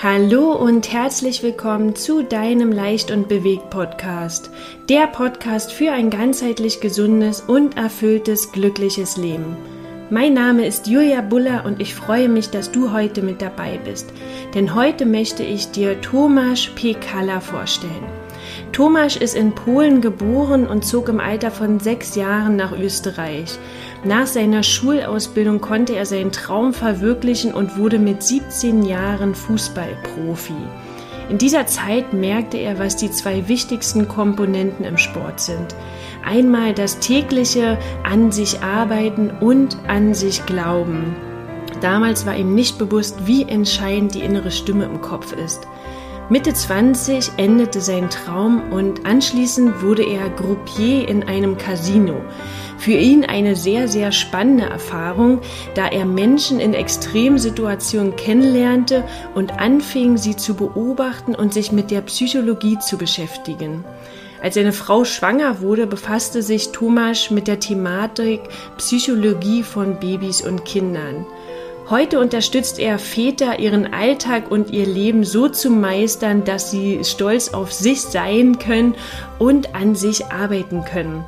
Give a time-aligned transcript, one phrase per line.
[0.00, 4.48] Hallo und herzlich willkommen zu deinem Leicht und Bewegt Podcast.
[4.88, 9.56] Der Podcast für ein ganzheitlich gesundes und erfülltes, glückliches Leben.
[10.08, 14.12] Mein Name ist Julia Buller und ich freue mich, dass du heute mit dabei bist.
[14.54, 18.06] Denn heute möchte ich dir Tomasz Pekala vorstellen.
[18.70, 23.58] Tomasz ist in Polen geboren und zog im Alter von sechs Jahren nach Österreich.
[24.04, 30.54] Nach seiner Schulausbildung konnte er seinen Traum verwirklichen und wurde mit 17 Jahren Fußballprofi.
[31.28, 35.74] In dieser Zeit merkte er, was die zwei wichtigsten Komponenten im Sport sind.
[36.24, 41.16] Einmal das tägliche an sich arbeiten und an sich glauben.
[41.80, 45.66] Damals war ihm nicht bewusst, wie entscheidend die innere Stimme im Kopf ist.
[46.30, 52.16] Mitte 20 endete sein Traum und anschließend wurde er Groupier in einem Casino.
[52.76, 55.40] Für ihn eine sehr, sehr spannende Erfahrung,
[55.74, 62.02] da er Menschen in Extremsituationen kennenlernte und anfing, sie zu beobachten und sich mit der
[62.02, 63.82] Psychologie zu beschäftigen.
[64.42, 68.42] Als seine Frau schwanger wurde, befasste sich Thomas mit der Thematik
[68.76, 71.24] Psychologie von Babys und Kindern.
[71.90, 77.54] Heute unterstützt er Väter, ihren Alltag und ihr Leben so zu meistern, dass sie stolz
[77.54, 78.94] auf sich sein können
[79.38, 81.24] und an sich arbeiten können.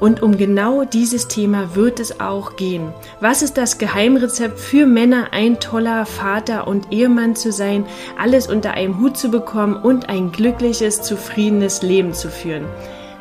[0.00, 2.92] Und um genau dieses Thema wird es auch gehen.
[3.20, 7.86] Was ist das Geheimrezept für Männer, ein toller Vater und Ehemann zu sein,
[8.18, 12.64] alles unter einem Hut zu bekommen und ein glückliches, zufriedenes Leben zu führen?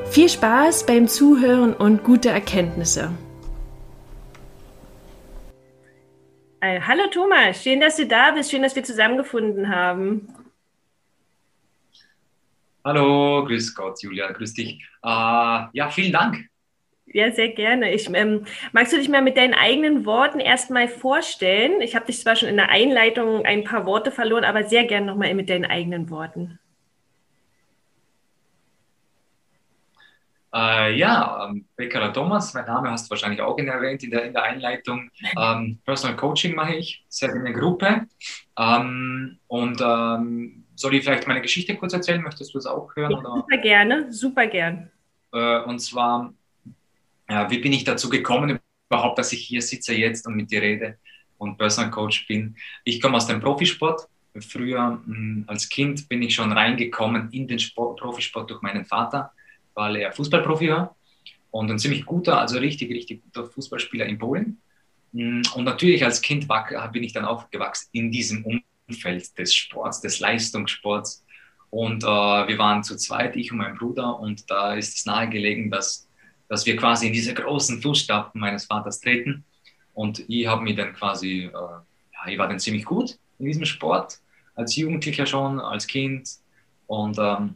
[0.09, 3.11] Viel Spaß beim Zuhören und gute Erkenntnisse.
[6.61, 10.27] Hallo Thomas, schön, dass du da bist, schön, dass wir zusammengefunden haben.
[12.83, 14.81] Hallo, grüß Gott, Julia, grüß dich.
[15.03, 16.49] Äh, ja, vielen Dank.
[17.05, 17.93] Ja, sehr gerne.
[17.93, 21.81] Ich, ähm, magst du dich mal mit deinen eigenen Worten erstmal vorstellen?
[21.81, 25.07] Ich habe dich zwar schon in der Einleitung ein paar Worte verloren, aber sehr gerne
[25.07, 26.58] nochmal mit deinen eigenen Worten.
[30.53, 34.33] Äh, ja, ähm, Becker Thomas, mein Name hast du wahrscheinlich auch erwähnt in der, in
[34.33, 35.09] der Einleitung.
[35.37, 38.07] Ähm, Personal Coaching mache ich, sehr in der Gruppe.
[38.57, 42.21] Ähm, und ähm, soll ich vielleicht meine Geschichte kurz erzählen?
[42.21, 43.11] Möchtest du das auch hören?
[43.11, 44.89] Ja, super gerne, super gern.
[45.31, 46.33] Äh, und zwar,
[47.29, 48.59] ja, wie bin ich dazu gekommen,
[48.89, 50.97] überhaupt, dass ich hier sitze jetzt und mit dir rede
[51.37, 52.55] und Personal Coach bin?
[52.83, 54.07] Ich komme aus dem Profisport.
[54.39, 58.85] Früher mh, hm, als Kind bin ich schon reingekommen in den Sport, Profisport durch meinen
[58.85, 59.31] Vater
[59.79, 60.95] weil er Fußballprofi war
[61.51, 64.61] und ein ziemlich guter, also richtig, richtig guter Fußballspieler in Polen.
[65.13, 66.47] Mm, und natürlich als Kind
[66.91, 68.45] bin ich dann aufgewachsen in diesem
[68.87, 71.23] Umfeld des Sports, des Leistungssports.
[71.69, 75.71] Und äh, wir waren zu zweit, ich und mein Bruder, und da ist es nahegelegen,
[75.71, 76.07] dass,
[76.49, 79.45] dass wir quasi in diese großen Fußstapfen meines Vaters treten.
[79.93, 83.65] Und ich habe mich dann quasi, äh, ja, ich war dann ziemlich gut in diesem
[83.65, 84.19] Sport,
[84.55, 86.29] als Jugendlicher schon, als Kind.
[86.87, 87.55] Und ähm,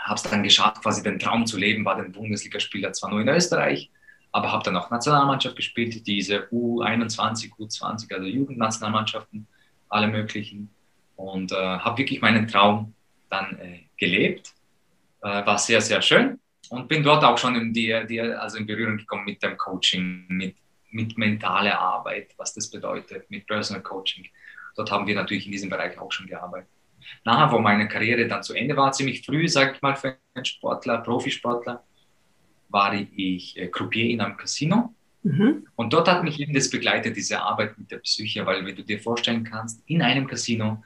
[0.00, 3.28] habe es dann geschafft, quasi den Traum zu leben, war dann Bundesligaspieler zwar nur in
[3.28, 3.90] Österreich,
[4.32, 9.46] aber habe dann auch Nationalmannschaft gespielt, diese U21, U20, also Jugendnationalmannschaften,
[9.88, 10.70] alle möglichen.
[11.16, 12.94] Und äh, habe wirklich meinen Traum
[13.28, 14.54] dann äh, gelebt.
[15.22, 16.40] Äh, war sehr, sehr schön
[16.70, 20.24] und bin dort auch schon in, die, die, also in Berührung gekommen mit dem Coaching,
[20.28, 20.56] mit,
[20.90, 24.26] mit mentaler Arbeit, was das bedeutet, mit Personal Coaching.
[24.76, 26.70] Dort haben wir natürlich in diesem Bereich auch schon gearbeitet
[27.24, 30.44] nachher, wo meine Karriere dann zu Ende war, ziemlich früh, sag ich mal, für einen
[30.44, 31.84] Sportler, Profisportler,
[32.68, 34.94] war ich äh, Croupier in einem Casino.
[35.22, 35.66] Mhm.
[35.76, 38.82] Und dort hat mich eben das begleitet, diese Arbeit mit der Psyche, weil wenn du
[38.82, 40.82] dir vorstellen kannst, in einem Casino,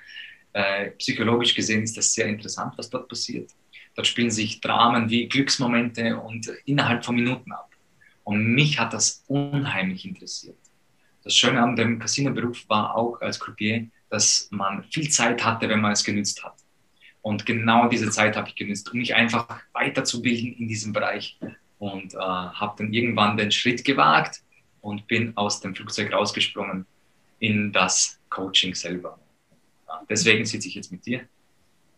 [0.53, 3.51] äh, psychologisch gesehen ist das sehr interessant, was dort passiert.
[3.95, 7.71] Dort spielen sich Dramen wie Glücksmomente und innerhalb von Minuten ab.
[8.25, 10.57] Und mich hat das unheimlich interessiert.
[11.23, 15.81] Das Schöne an dem Casino-Beruf war auch als Croupier, dass man viel Zeit hatte, wenn
[15.81, 16.55] man es genützt hat.
[17.21, 21.37] Und genau diese Zeit habe ich genützt, um mich einfach weiterzubilden in diesem Bereich.
[21.81, 24.43] Und äh, habe dann irgendwann den Schritt gewagt
[24.81, 26.87] und bin aus dem Flugzeug rausgesprungen
[27.41, 29.19] in das Coaching selber.
[29.89, 31.23] Ja, deswegen sitze ich jetzt mit dir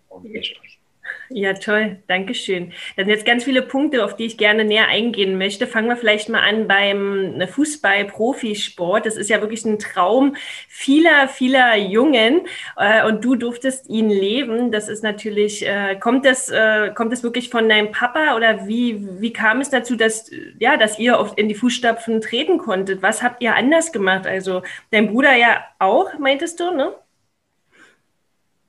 [0.08, 0.81] und wir sprechen.
[1.28, 2.73] Ja, toll, Dankeschön.
[2.96, 5.67] Das sind jetzt ganz viele Punkte, auf die ich gerne näher eingehen möchte.
[5.67, 9.06] Fangen wir vielleicht mal an beim Fußball-Profisport.
[9.06, 10.37] Das ist ja wirklich ein Traum
[10.69, 12.43] vieler, vieler Jungen
[12.76, 14.70] äh, und du durftest ihn leben.
[14.70, 19.20] Das ist natürlich, äh, kommt, das, äh, kommt das wirklich von deinem Papa oder wie,
[19.20, 20.31] wie kam es dazu, dass,
[20.61, 23.02] ja, dass ihr auf, in die Fußstapfen treten konntet?
[23.02, 24.26] Was habt ihr anders gemacht?
[24.28, 24.62] Also
[24.93, 26.94] dein Bruder ja auch, meintest du, ne?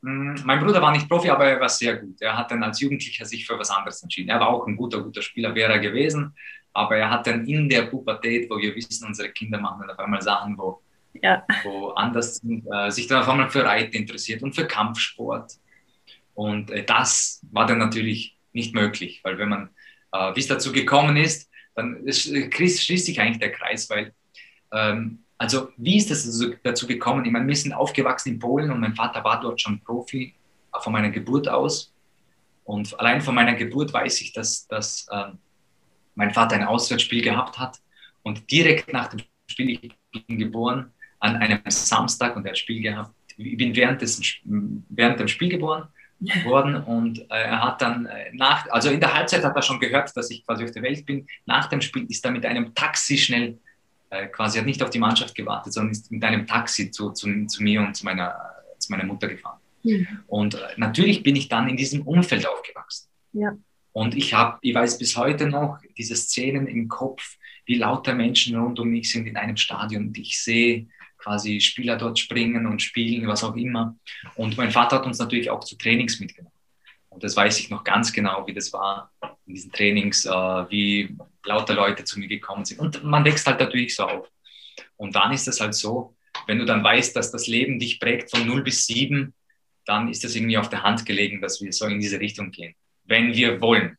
[0.02, 2.22] Mm, mein Bruder war nicht Profi, aber er war sehr gut.
[2.22, 4.30] Er hat dann als Jugendlicher sich für was anderes entschieden.
[4.30, 6.34] Er war auch ein guter, guter Spieler, wäre er gewesen.
[6.74, 10.00] Aber er hat dann in der Pubertät, wo wir wissen, unsere Kinder machen dann auf
[10.00, 10.82] einmal Sachen, wo
[11.22, 11.44] ja.
[11.64, 15.54] woanders äh, sich dann auf einmal für Reiten interessiert und für Kampfsport.
[16.34, 19.70] Und äh, das war dann natürlich nicht möglich, weil wenn man,
[20.12, 24.14] äh, wie es dazu gekommen ist, dann ist, äh, schließt sich eigentlich der Kreis, weil,
[24.72, 27.26] ähm, also wie ist es dazu gekommen?
[27.26, 30.34] Ich meine, wir sind aufgewachsen in Polen und mein Vater war dort schon Profi
[30.82, 31.94] von meiner Geburt aus.
[32.64, 35.32] Und allein von meiner Geburt weiß ich, dass, dass äh,
[36.16, 37.80] mein Vater ein Auswärtsspiel gehabt hat
[38.24, 42.82] und direkt nach dem Spiel, ich bin geboren an einem Samstag und er hat Spiel
[42.82, 43.14] gehabt.
[43.38, 45.88] Ich bin während, des, während dem Spiel geboren
[46.44, 49.80] worden und äh, er hat dann äh, nach, also in der Halbzeit hat er schon
[49.80, 51.28] gehört, dass ich quasi auf der Welt bin.
[51.46, 53.60] Nach dem Spiel ist er mit einem Taxi schnell,
[54.10, 57.46] äh, quasi hat nicht auf die Mannschaft gewartet, sondern ist mit einem Taxi zu, zu,
[57.48, 58.36] zu mir und zu meiner,
[58.80, 59.60] zu meiner Mutter gefahren.
[59.84, 60.08] Mhm.
[60.28, 63.10] Und äh, natürlich bin ich dann in diesem Umfeld aufgewachsen.
[63.34, 63.58] Ja.
[63.92, 68.56] Und ich habe, ich weiß bis heute noch diese Szenen im Kopf, wie lauter Menschen
[68.56, 70.88] rund um mich sind in einem Stadion und ich sehe
[71.18, 73.98] quasi Spieler dort springen und spielen, was auch immer.
[74.36, 76.54] Und mein Vater hat uns natürlich auch zu Trainings mitgenommen.
[77.18, 79.12] Und das weiß ich noch ganz genau, wie das war
[79.48, 82.80] in diesen Trainings, äh, wie lauter Leute zu mir gekommen sind.
[82.80, 84.30] Und man wächst halt natürlich so auf.
[84.98, 86.16] Und dann ist es halt so,
[86.46, 89.34] wenn du dann weißt, dass das Leben dich prägt von 0 bis 7,
[89.86, 92.76] dann ist es irgendwie auf der Hand gelegen, dass wir so in diese Richtung gehen,
[93.06, 93.98] wenn wir wollen.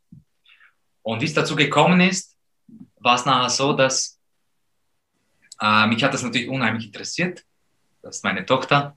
[1.03, 2.37] Und wie es dazu gekommen ist,
[2.99, 4.21] war es nachher so, dass
[5.61, 7.43] äh, mich hat das natürlich unheimlich interessiert.
[8.01, 8.97] Das ist meine Tochter.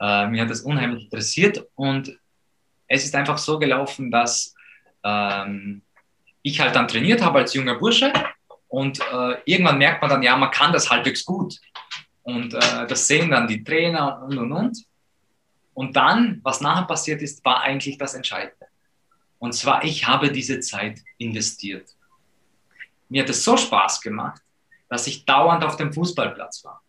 [0.00, 2.18] Äh, mich hat das unheimlich interessiert und
[2.90, 4.54] es ist einfach so gelaufen, dass
[5.04, 5.82] ähm,
[6.42, 8.12] ich halt dann trainiert habe als junger Bursche
[8.66, 11.56] und äh, irgendwann merkt man dann, ja, man kann das halbwegs gut.
[12.22, 14.84] Und äh, das sehen dann die Trainer und und und.
[15.72, 18.66] Und dann, was nachher passiert ist, war eigentlich das Entscheidende.
[19.38, 21.88] Und zwar, ich habe diese Zeit investiert.
[23.08, 24.42] Mir hat es so Spaß gemacht,
[24.88, 26.82] dass ich dauernd auf dem Fußballplatz war.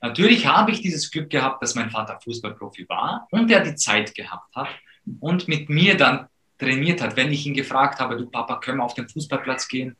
[0.00, 4.14] Natürlich habe ich dieses Glück gehabt, dass mein Vater Fußballprofi war und er die Zeit
[4.14, 4.68] gehabt hat
[5.20, 6.28] und mit mir dann
[6.58, 7.16] trainiert hat.
[7.16, 9.96] Wenn ich ihn gefragt habe, du Papa, können wir auf den Fußballplatz gehen?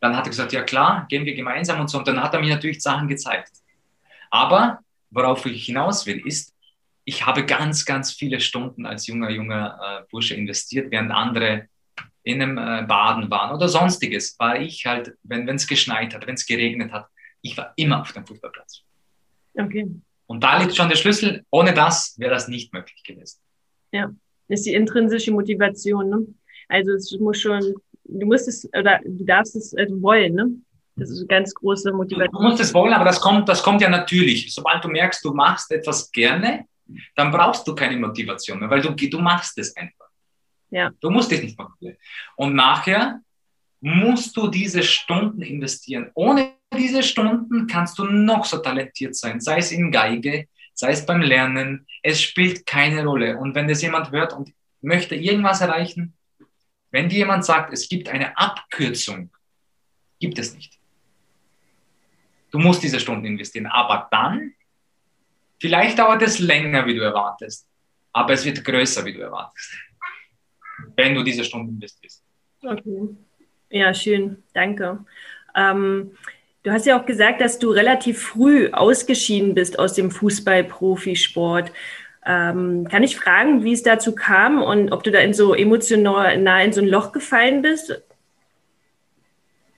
[0.00, 1.98] Dann hat er gesagt, ja klar, gehen wir gemeinsam und so.
[1.98, 3.50] Und dann hat er mir natürlich Sachen gezeigt.
[4.30, 6.54] Aber worauf ich hinaus will, ist,
[7.04, 11.68] ich habe ganz, ganz viele Stunden als junger, junger äh, Bursche investiert, während andere
[12.22, 16.34] in einem äh, Baden waren oder sonstiges, war ich halt, wenn es geschneit hat, wenn
[16.34, 17.08] es geregnet hat,
[17.40, 18.84] ich war immer auf dem Fußballplatz.
[19.54, 19.88] Okay.
[20.26, 21.44] Und da liegt schon der Schlüssel.
[21.50, 23.38] Ohne das wäre das nicht möglich gewesen.
[23.92, 24.10] Ja,
[24.48, 26.08] das ist die intrinsische Motivation.
[26.08, 26.26] Ne?
[26.68, 30.34] Also es muss schon, du musst es oder du darfst es also wollen.
[30.34, 30.50] Ne?
[30.96, 32.42] Das ist eine ganz große Motivation.
[32.42, 34.52] Du musst es wollen, aber das kommt, das kommt ja natürlich.
[34.54, 36.66] Sobald du merkst, du machst etwas gerne,
[37.14, 40.08] dann brauchst du keine Motivation mehr, weil du, du machst es einfach.
[40.70, 40.90] Ja.
[41.00, 41.74] Du musst dich nicht machen.
[42.36, 43.20] Und nachher
[43.80, 46.10] musst du diese Stunden investieren.
[46.14, 51.04] Ohne diese Stunden kannst du noch so talentiert sein, sei es in Geige, sei es
[51.06, 51.86] beim Lernen.
[52.02, 53.38] Es spielt keine Rolle.
[53.38, 56.14] Und wenn das jemand hört und möchte irgendwas erreichen,
[56.90, 59.30] wenn dir jemand sagt, es gibt eine Abkürzung,
[60.20, 60.78] gibt es nicht.
[62.50, 63.66] Du musst diese Stunden investieren.
[63.66, 64.52] Aber dann,
[65.58, 67.66] vielleicht dauert es länger, wie du erwartest,
[68.12, 69.72] aber es wird größer, wie du erwartest
[70.96, 72.22] wenn du diese Stunden investierst.
[72.62, 73.08] Okay.
[73.70, 74.42] Ja, schön.
[74.52, 75.04] Danke.
[75.54, 76.12] Ähm,
[76.62, 81.72] du hast ja auch gesagt, dass du relativ früh ausgeschieden bist aus dem Fußball-Profisport.
[82.24, 86.38] Ähm, kann ich fragen, wie es dazu kam und ob du da in so emotional
[86.38, 88.00] nah in so ein Loch gefallen bist?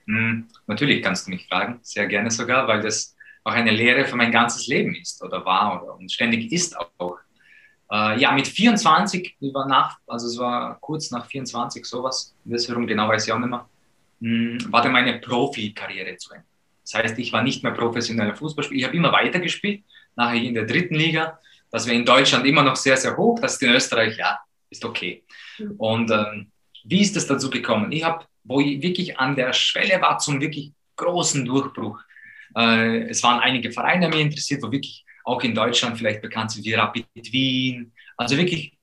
[0.05, 4.15] Hm, natürlich kannst du mich fragen, sehr gerne sogar, weil das auch eine Lehre für
[4.15, 7.17] mein ganzes Leben ist oder war oder und ständig ist auch.
[7.91, 12.85] Äh, ja, mit 24, war nach, also es war kurz nach 24, sowas, das herum
[12.85, 13.67] genau weiß ich auch nicht mehr,
[14.21, 16.45] hm, war dann meine Profikarriere zu Ende.
[16.85, 18.79] Das heißt, ich war nicht mehr professioneller Fußballspieler.
[18.79, 19.83] Ich habe immer weiter gespielt,
[20.15, 21.39] nachher in der dritten Liga.
[21.71, 23.39] Das wäre in Deutschland immer noch sehr, sehr hoch.
[23.39, 24.39] Das ist in Österreich, ja,
[24.69, 25.23] ist okay.
[25.57, 25.71] Mhm.
[25.77, 26.51] Und ähm,
[26.83, 27.91] wie ist es dazu gekommen?
[27.91, 31.99] Ich habe, wo ich wirklich an der Schwelle war zum wirklich großen Durchbruch.
[32.55, 36.65] Äh, es waren einige Vereine mir interessiert, wo wirklich auch in Deutschland vielleicht bekannt sind
[36.65, 37.91] wie Rapid Wien.
[38.15, 38.77] Also wirklich,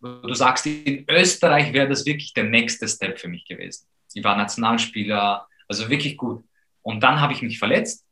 [0.00, 3.86] du sagst, in Österreich wäre das wirklich der nächste Step für mich gewesen.
[4.12, 6.44] Ich war Nationalspieler, also wirklich gut.
[6.84, 8.04] Und dann habe ich mich verletzt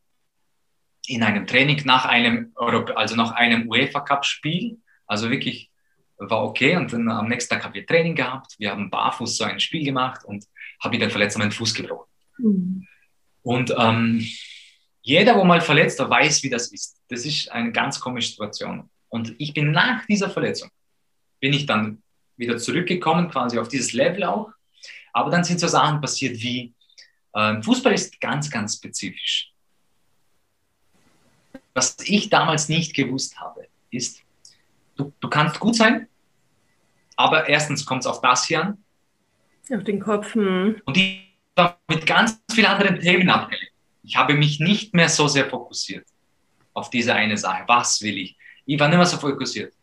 [1.07, 4.81] in einem Training nach einem, also nach einem UEFA Cup Spiel.
[5.07, 5.71] Also wirklich
[6.17, 6.76] war okay.
[6.76, 8.55] Und dann am nächsten Tag haben wir Training gehabt.
[8.59, 10.47] Wir haben barfuß so ein Spiel gemacht und
[10.83, 12.09] habe dann verletzt meinen Fuß gebrochen.
[12.38, 12.87] Mhm.
[13.43, 14.26] Und ähm,
[15.02, 16.99] jeder, wo mal verletzt war, weiß, wie das ist.
[17.09, 18.88] Das ist eine ganz komische Situation.
[19.09, 20.71] Und ich bin nach dieser Verletzung,
[21.41, 22.02] bin ich dann
[22.37, 24.50] wieder zurückgekommen, quasi auf dieses Level auch.
[25.12, 26.73] Aber dann sind so Sachen passiert wie,
[27.35, 29.53] äh, Fußball ist ganz, ganz spezifisch.
[31.75, 34.23] was ich damals nicht gewusst habe, ist,
[34.97, 36.09] du, du kannst gut sein,
[37.17, 38.85] aber erstens kommt es auf das hier an.
[39.71, 40.35] Auf den Kopf.
[40.35, 40.81] Hm.
[40.85, 41.21] Und ich
[41.55, 43.73] war mit ganz vielen anderen Themen abgelenkt.
[44.03, 46.07] Ich habe mich nicht mehr so sehr fokussiert
[46.75, 47.65] auf diese eine Sache.
[47.67, 48.37] Was will ich?
[48.67, 49.75] Ich war nicht mehr so fokussiert.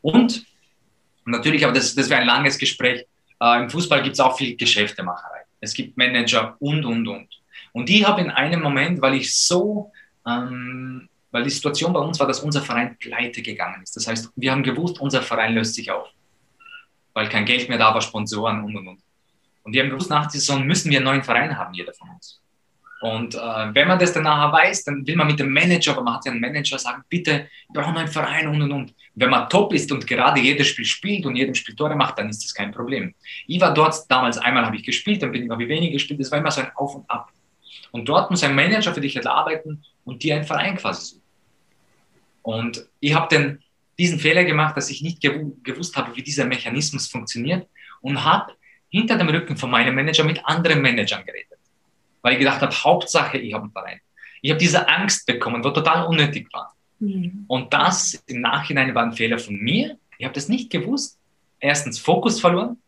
[0.00, 0.44] Und
[1.24, 3.06] natürlich, aber das, das wäre ein langes Gespräch.
[3.40, 5.31] Äh, Im Fußball gibt es auch viel Geschäftemacherei.
[5.62, 7.28] Es gibt Manager und, und, und.
[7.72, 9.92] Und ich habe in einem Moment, weil ich so,
[10.26, 13.96] ähm, weil die Situation bei uns war, dass unser Verein pleite gegangen ist.
[13.96, 16.08] Das heißt, wir haben gewusst, unser Verein löst sich auf,
[17.14, 19.02] weil kein Geld mehr da war, Sponsoren und, und, und.
[19.62, 22.10] Und wir haben gewusst, nach der Saison müssen wir einen neuen Verein haben, jeder von
[22.10, 22.41] uns.
[23.02, 23.38] Und äh,
[23.74, 26.24] wenn man das dann nachher weiß, dann will man mit dem Manager, aber man hat
[26.24, 28.94] ja einen Manager, sagen, bitte, wir brauchen einen Verein und und und.
[29.16, 32.28] Wenn man top ist und gerade jedes Spiel spielt und jedem Spiel Tore macht, dann
[32.28, 33.12] ist das kein Problem.
[33.48, 36.20] Ich war dort damals, einmal habe ich gespielt, dann bin ich, habe ich weniger gespielt,
[36.20, 37.32] das war immer so ein Auf und Ab.
[37.90, 41.22] Und dort muss ein Manager für dich halt arbeiten und dir einen Verein quasi suchen.
[42.42, 43.58] Und ich habe dann
[43.98, 47.66] diesen Fehler gemacht, dass ich nicht gewusst habe, wie dieser Mechanismus funktioniert
[48.00, 48.52] und habe
[48.90, 51.58] hinter dem Rücken von meinem Manager mit anderen Managern geredet
[52.22, 54.00] weil ich gedacht habe, Hauptsache, ich habe einen Verein.
[54.40, 56.74] Ich habe diese Angst bekommen, wo total unnötig war.
[56.98, 57.44] Mhm.
[57.48, 59.98] Und das im Nachhinein war ein Fehler von mir.
[60.18, 61.18] Ich habe das nicht gewusst.
[61.60, 62.78] Erstens Fokus verloren,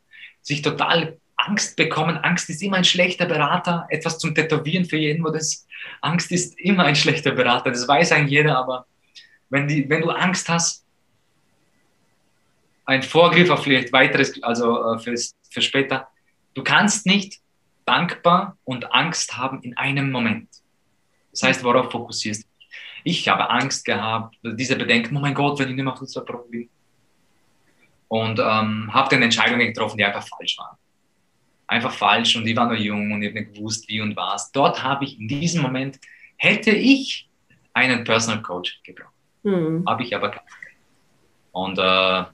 [0.41, 2.17] sich total Angst bekommen.
[2.17, 3.87] Angst ist immer ein schlechter Berater.
[3.91, 5.67] Etwas zum Tätowieren für jeden, wo das
[6.01, 7.71] Angst ist immer ein schlechter Berater.
[7.71, 8.87] Das weiß eigentlich jeder, aber
[9.51, 10.85] wenn, die, wenn du Angst hast,
[12.87, 15.15] ein Vorgriff auf vielleicht weiteres, also äh, für,
[15.51, 16.09] für später,
[16.55, 17.41] du kannst nicht
[17.85, 20.49] dankbar und Angst haben in einem Moment.
[21.31, 22.69] Das heißt, worauf fokussierst du dich?
[23.05, 26.69] Ich habe Angst gehabt, diese Bedenken, oh mein Gott, wenn ich nicht mehr Fußballprofi bin.
[28.09, 30.77] Und ähm, habe dann Entscheidungen getroffen, die einfach falsch waren.
[31.67, 34.53] Einfach falsch und ich war noch jung und ich habe nicht gewusst, wie und was.
[34.53, 35.99] Dort habe ich in diesem Moment,
[36.37, 37.29] hätte ich
[37.73, 39.13] einen Personal Coach gebraucht.
[39.43, 39.85] Mhm.
[39.87, 40.45] Habe ich aber keinen.
[41.53, 42.25] Und äh,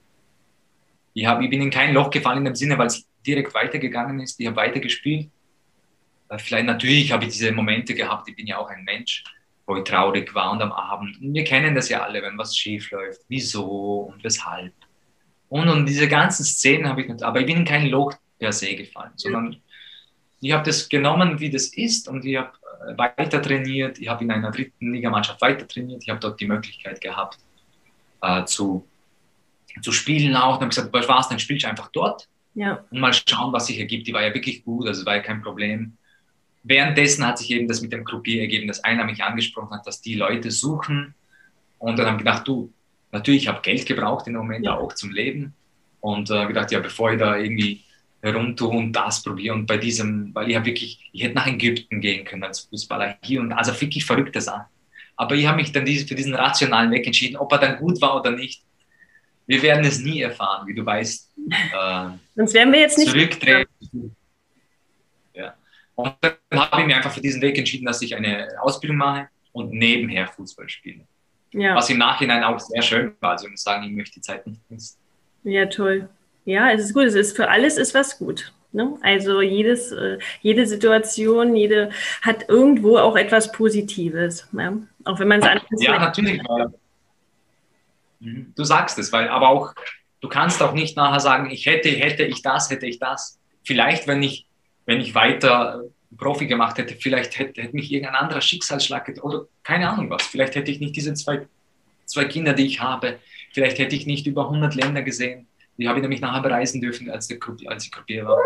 [1.13, 4.19] ich, hab, ich bin in kein Loch gefallen in dem Sinne, weil es direkt weitergegangen
[4.19, 4.39] ist.
[4.39, 5.29] Ich habe weitergespielt
[6.37, 9.23] vielleicht natürlich habe ich diese Momente gehabt, ich bin ja auch ein Mensch,
[9.65, 11.21] wo ich traurig war und am Abend.
[11.21, 13.21] Und wir kennen das ja alle, wenn was schief läuft.
[13.27, 14.73] Wieso und weshalb.
[15.49, 18.53] Und, und diese ganzen Szenen habe ich nicht, aber ich bin in kein Loch per
[18.53, 19.57] se gefallen, sondern
[20.39, 22.51] ich habe das genommen, wie das ist und ich habe
[22.87, 23.99] äh, weiter trainiert.
[23.99, 26.03] Ich habe in einer dritten Ligamannschaft weiter trainiert.
[26.03, 27.37] Ich habe dort die Möglichkeit gehabt,
[28.21, 28.87] äh, zu,
[29.81, 30.55] zu spielen auch.
[30.55, 32.27] Und habe gesagt, was war's, dann spielst du einfach dort.
[32.55, 32.83] Ja.
[32.89, 34.07] Und mal schauen, was sich ergibt.
[34.07, 35.97] Die war ja wirklich gut, also war ja kein Problem
[36.63, 40.01] währenddessen hat sich eben das mit dem Croupier ergeben, dass einer mich angesprochen hat, dass
[40.01, 41.15] die Leute suchen.
[41.77, 42.71] Und dann haben gedacht, du,
[43.11, 44.77] natürlich, ich habe Geld gebraucht im Moment ja.
[44.77, 45.53] auch zum Leben.
[45.99, 47.83] Und äh, gedacht, ja, bevor ich da irgendwie
[48.21, 52.01] herumtue und das probiere und bei diesem, weil ich habe wirklich, ich hätte nach Ägypten
[52.01, 54.65] gehen können als Fußballer hier und also wirklich verrückte Sachen.
[55.15, 58.19] Aber ich habe mich dann für diesen rationalen Weg entschieden, ob er dann gut war
[58.19, 58.63] oder nicht.
[59.47, 61.29] Wir werden es nie erfahren, wie du weißt.
[61.51, 63.09] Äh, Sonst wären wir jetzt nicht.
[63.09, 63.65] Zurückdrehen.
[65.95, 69.29] Und dann habe ich mir einfach für diesen Weg entschieden, dass ich eine Ausbildung mache
[69.51, 71.05] und nebenher Fußball spiele.
[71.53, 71.75] Ja.
[71.75, 73.31] Was im Nachhinein auch sehr schön war.
[73.31, 74.97] Also ich muss sagen, ich möchte die Zeit nicht missen.
[75.43, 76.09] Ja, toll.
[76.45, 77.03] Ja, es ist gut.
[77.03, 78.53] Es ist für alles ist was gut.
[78.71, 78.97] Ne?
[79.01, 84.47] Also jedes, äh, jede Situation, jede hat irgendwo auch etwas Positives.
[84.53, 84.73] Ja?
[85.03, 86.41] Auch wenn man es anders Ja, natürlich.
[88.19, 88.53] Mhm.
[88.55, 89.73] Du sagst es, weil aber auch,
[90.21, 93.39] du kannst auch nicht nachher sagen, ich hätte, hätte ich das, hätte ich das.
[93.63, 94.45] Vielleicht, wenn ich
[94.85, 95.83] wenn ich weiter
[96.17, 100.23] Profi gemacht hätte, vielleicht hätte, hätte mich irgendein anderer Schicksalsschlag oder keine Ahnung was.
[100.23, 101.47] Vielleicht hätte ich nicht diese zwei,
[102.05, 103.19] zwei Kinder, die ich habe.
[103.53, 105.47] Vielleicht hätte ich nicht über 100 Länder gesehen.
[105.77, 108.37] Die habe ich nämlich nachher bereisen dürfen, als, der, als ich Gruppier war.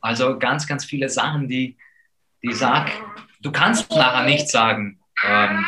[0.00, 1.76] Also ganz, ganz viele Sachen, die,
[2.42, 2.90] die sag,
[3.40, 5.64] du kannst nachher nicht sagen, ähm,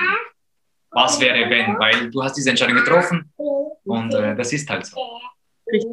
[0.91, 3.33] was wäre wenn, weil du hast diese Entscheidung getroffen
[3.85, 4.97] und äh, das ist halt so.
[5.71, 5.91] Richtig.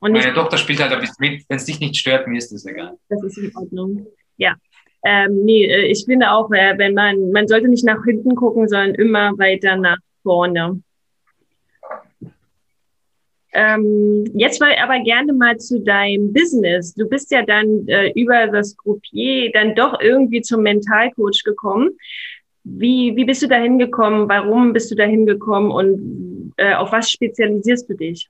[0.00, 1.44] Und Meine Tochter spielt halt ein bisschen mit.
[1.48, 2.96] Wenn es dich nicht stört, mir ist das egal.
[3.08, 4.06] Das ist in Ordnung.
[4.38, 4.56] Ja.
[5.04, 8.68] Ähm, nee, äh, ich finde auch, äh, wenn man, man sollte nicht nach hinten gucken,
[8.68, 10.82] sondern immer weiter nach vorne.
[13.52, 16.94] Ähm, jetzt mal aber gerne mal zu deinem Business.
[16.94, 21.90] Du bist ja dann äh, über das Groupier dann doch irgendwie zum Mentalcoach gekommen.
[22.62, 24.28] Wie, wie bist du da hingekommen?
[24.28, 28.28] Warum bist du da hingekommen und äh, auf was spezialisierst du dich?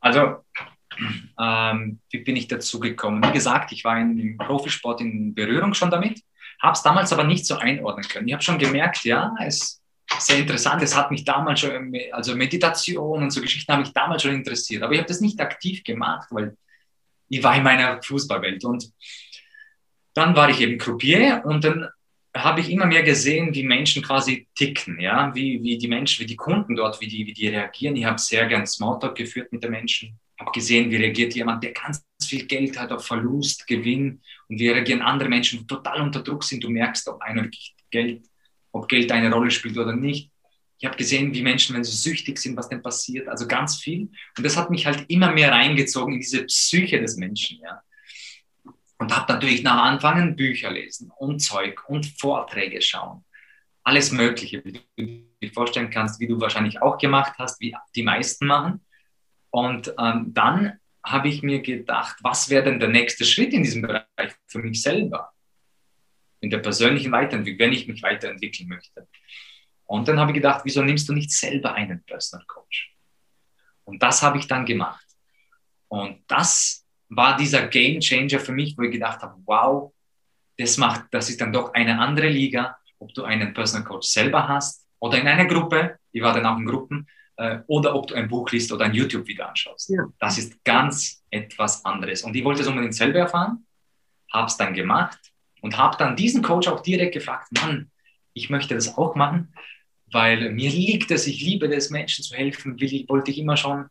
[0.00, 0.44] Also,
[1.40, 3.22] ähm, wie bin ich dazu gekommen?
[3.24, 6.22] Wie gesagt, ich war in, im Profisport in Berührung schon damit,
[6.60, 8.28] habe es damals aber nicht so einordnen können.
[8.28, 12.34] Ich habe schon gemerkt, ja, es ist sehr interessant, es hat mich damals schon, also
[12.34, 15.84] Meditation und so Geschichten haben mich damals schon interessiert, aber ich habe das nicht aktiv
[15.84, 16.56] gemacht, weil
[17.28, 18.90] ich war in meiner Fußballwelt und
[20.14, 21.88] dann war ich eben Croupier und dann
[22.44, 26.26] habe ich immer mehr gesehen, wie Menschen quasi ticken, ja, wie, wie die Menschen, wie
[26.26, 27.96] die Kunden dort, wie die, wie die reagieren.
[27.96, 31.72] Ich habe sehr gern Smalltalk geführt mit den Menschen, habe gesehen, wie reagiert jemand, der
[31.72, 36.22] ganz viel Geld hat auf Verlust, Gewinn und wie reagieren andere Menschen, die total unter
[36.22, 36.62] Druck sind.
[36.62, 37.48] Du merkst, ob einer
[37.90, 38.26] Geld,
[38.72, 40.30] ob Geld eine Rolle spielt oder nicht.
[40.80, 43.26] Ich habe gesehen, wie Menschen, wenn sie süchtig sind, was denn passiert.
[43.28, 44.10] Also ganz viel.
[44.36, 47.82] Und das hat mich halt immer mehr reingezogen in diese Psyche des Menschen, ja.
[48.98, 53.24] Und habe natürlich nach anfangen Bücher lesen und Zeug und Vorträge schauen.
[53.84, 58.02] Alles Mögliche, wie du dir vorstellen kannst, wie du wahrscheinlich auch gemacht hast, wie die
[58.02, 58.84] meisten machen.
[59.50, 63.82] Und ähm, dann habe ich mir gedacht, was wäre denn der nächste Schritt in diesem
[63.82, 65.32] Bereich für mich selber?
[66.40, 69.08] In der persönlichen Weiterentwicklung, wenn ich mich weiterentwickeln möchte.
[69.84, 72.94] Und dann habe ich gedacht, wieso nimmst du nicht selber einen Personal Coach?
[73.84, 75.06] Und das habe ich dann gemacht.
[75.88, 79.92] Und das war dieser Game Changer für mich, wo ich gedacht habe, wow,
[80.58, 84.48] das macht, das ist dann doch eine andere Liga, ob du einen Personal Coach selber
[84.48, 88.14] hast oder in einer Gruppe, ich war dann auch in Gruppen, äh, oder ob du
[88.14, 89.90] ein Buch liest oder ein YouTube-Video anschaust.
[89.90, 90.06] Ja.
[90.18, 92.22] Das ist ganz etwas anderes.
[92.22, 93.64] Und ich wollte es unbedingt selber erfahren,
[94.32, 95.18] habe es dann gemacht
[95.60, 97.90] und habe dann diesen Coach auch direkt gefragt, Mann,
[98.34, 99.54] ich möchte das auch machen,
[100.10, 103.86] weil mir liegt es, ich liebe es, Menschen zu helfen, will, wollte ich immer schon.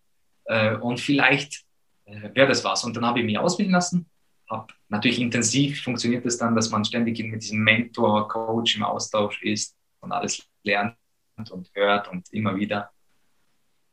[0.45, 1.63] Äh, und vielleicht
[2.07, 2.83] äh, wäre das was.
[2.83, 4.09] Und dann habe ich mich ausbilden lassen.
[4.49, 8.83] Hab, natürlich intensiv funktioniert es das dann, dass man ständig mit diesem Mentor, Coach im
[8.83, 10.95] Austausch ist und alles lernt
[11.35, 12.89] und hört und immer wieder.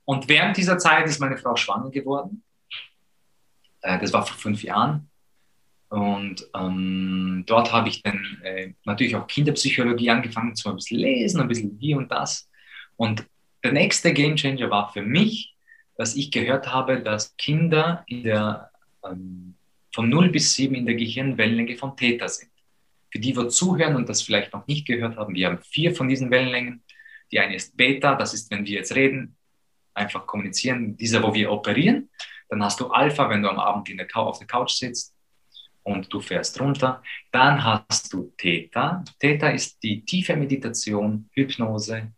[0.05, 2.45] Und während dieser Zeit ist meine Frau schwanger geworden.
[3.81, 5.11] Äh, das war vor fünf Jahren.
[5.89, 11.79] Und ähm, dort habe ich dann äh, natürlich auch Kinderpsychologie angefangen, zu lesen, ein bisschen
[11.81, 12.49] wie und das.
[12.97, 13.27] Und
[13.63, 15.54] der nächste Gamechanger war für mich,
[15.97, 18.71] dass ich gehört habe, dass Kinder in der,
[19.05, 19.55] ähm,
[19.93, 22.51] von 0 bis 7 in der Gehirnwellenlänge von Theta sind.
[23.11, 26.09] Für die, die zuhören und das vielleicht noch nicht gehört haben, wir haben vier von
[26.09, 26.83] diesen Wellenlängen.
[27.31, 29.37] Die eine ist Beta, das ist, wenn wir jetzt reden,
[29.95, 32.11] einfach kommunizieren, dieser, wo wir operieren.
[32.49, 35.15] Dann hast du Alpha, wenn du am Abend der auf der Couch sitzt
[35.85, 37.03] und du fährst runter.
[37.31, 39.05] Dann hast du Theta.
[39.21, 42.13] Theta ist die tiefe Meditation, Hypnose,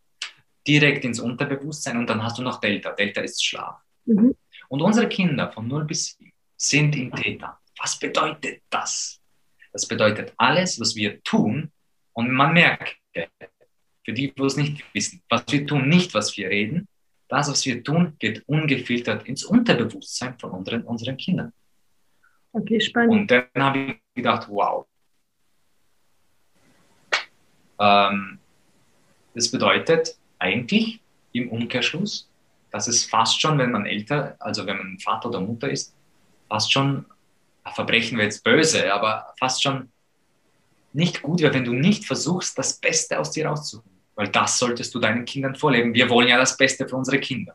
[0.67, 2.93] direkt ins Unterbewusstsein und dann hast du noch Delta.
[2.93, 3.81] Delta ist Schlaf.
[4.05, 4.35] Mhm.
[4.69, 7.61] Und unsere Kinder von 0 bis 7 sind in Theta.
[7.79, 9.21] Was bedeutet das?
[9.73, 11.71] Das bedeutet alles, was wir tun
[12.13, 12.97] und man merkt,
[14.05, 16.89] für die, die es nicht wissen, was wir tun, nicht was wir reden,
[17.29, 21.53] das, was wir tun, geht ungefiltert ins Unterbewusstsein von unseren, unseren Kindern.
[22.53, 23.13] Okay, spannend.
[23.13, 24.87] Und dann habe ich gedacht, wow.
[27.79, 28.39] Ähm,
[29.35, 31.01] das bedeutet, eigentlich
[31.33, 32.29] im Umkehrschluss,
[32.71, 35.95] dass es fast schon, wenn man älter, also wenn man Vater oder Mutter ist,
[36.49, 37.07] fast schon,
[37.75, 39.89] Verbrechen wäre jetzt böse, aber fast schon
[40.93, 43.91] nicht gut wäre, wenn du nicht versuchst, das Beste aus dir rauszuholen.
[44.15, 45.93] Weil das solltest du deinen Kindern vorleben.
[45.93, 47.55] Wir wollen ja das Beste für unsere Kinder.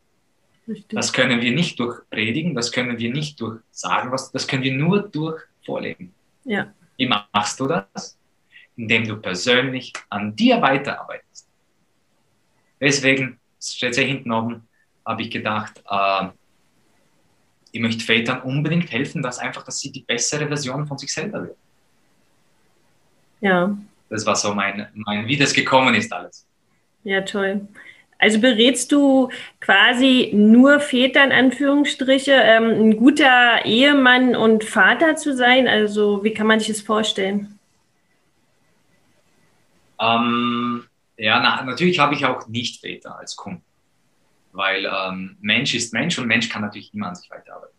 [0.67, 0.89] Richtig.
[0.89, 4.63] Das können wir nicht durch Predigen, das können wir nicht durch sagen, was, das können
[4.63, 6.13] wir nur durch Vorleben.
[6.43, 6.73] Ja.
[6.97, 8.17] Wie machst du das?
[8.75, 11.47] Indem du persönlich an dir weiterarbeitest.
[12.81, 14.67] Deswegen steht ja hinten oben,
[15.05, 16.27] habe ich gedacht, äh,
[17.71, 21.43] ich möchte Vätern unbedingt helfen, dass einfach, dass sie die bessere Version von sich selber
[21.43, 21.55] werden.
[23.39, 23.77] Ja.
[24.09, 26.45] Das war so mein, mein, wie das gekommen ist alles.
[27.03, 27.67] Ja, toll.
[28.17, 35.35] Also berätst du quasi nur Väter in Anführungsstriche, ähm, ein guter Ehemann und Vater zu
[35.35, 35.67] sein?
[35.67, 37.57] Also wie kann man sich das vorstellen?
[39.99, 40.85] Ähm,
[41.21, 43.63] ja, na, natürlich habe ich auch Nicht-Väter als Kunden,
[44.53, 47.75] weil ähm, Mensch ist Mensch und Mensch kann natürlich immer an sich weiterarbeiten.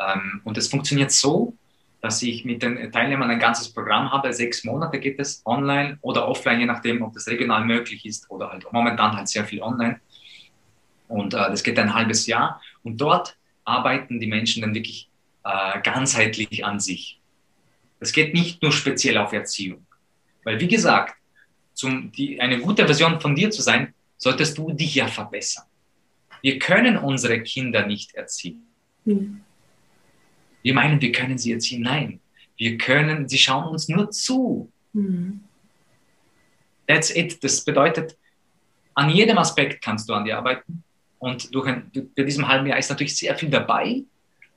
[0.00, 1.56] Ähm, und es funktioniert so,
[2.00, 4.32] dass ich mit den Teilnehmern ein ganzes Programm habe.
[4.32, 8.50] Sechs Monate geht es online oder offline, je nachdem, ob das regional möglich ist oder
[8.50, 10.00] halt momentan halt sehr viel online.
[11.06, 12.60] Und äh, das geht ein halbes Jahr.
[12.82, 15.08] Und dort arbeiten die Menschen dann wirklich
[15.44, 17.20] äh, ganzheitlich an sich.
[18.00, 19.86] Das geht nicht nur speziell auf Erziehung.
[20.42, 21.16] Weil, wie gesagt,
[21.74, 25.64] zum, die, eine gute Version von dir zu sein, solltest du dich ja verbessern.
[26.40, 28.66] Wir können unsere Kinder nicht erziehen.
[29.04, 29.40] Mhm.
[30.62, 31.82] Wir meinen, wir können sie erziehen.
[31.82, 32.20] Nein,
[32.56, 34.70] wir können, sie schauen uns nur zu.
[34.92, 35.40] Mhm.
[36.86, 37.42] That's it.
[37.42, 38.16] Das bedeutet,
[38.94, 40.82] an jedem Aspekt kannst du an dir arbeiten.
[41.18, 44.02] Und durch ein, bei diesem halben Jahr ist natürlich sehr viel dabei.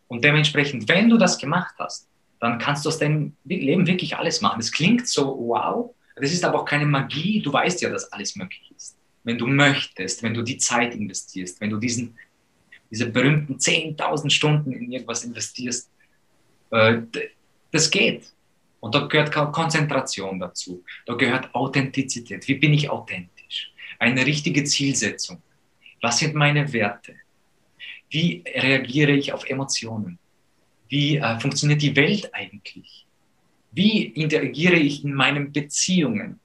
[0.08, 2.08] Und dementsprechend, wenn du das gemacht hast,
[2.40, 4.60] dann kannst du aus deinem Leben wirklich alles machen.
[4.60, 7.42] Es klingt so wow, das ist aber auch keine Magie.
[7.42, 8.98] Du weißt ja, dass alles möglich ist.
[9.24, 12.18] Wenn du möchtest, wenn du die Zeit investierst, wenn du diesen,
[12.90, 15.90] diese berühmten 10.000 Stunden in irgendwas investierst,
[16.72, 17.02] äh,
[17.72, 18.32] das geht.
[18.80, 20.84] Und da gehört Konzentration dazu.
[21.06, 22.48] Da gehört Authentizität.
[22.48, 23.72] Wie bin ich authentisch?
[24.00, 25.42] Eine richtige Zielsetzung.
[26.02, 27.16] Was sind meine Werte?
[28.10, 30.20] Wie reagiere ich auf Emotionen?
[30.88, 33.07] Wie äh, funktioniert die Welt eigentlich?
[33.78, 36.40] Wie interagiere ich in meinen Beziehungen?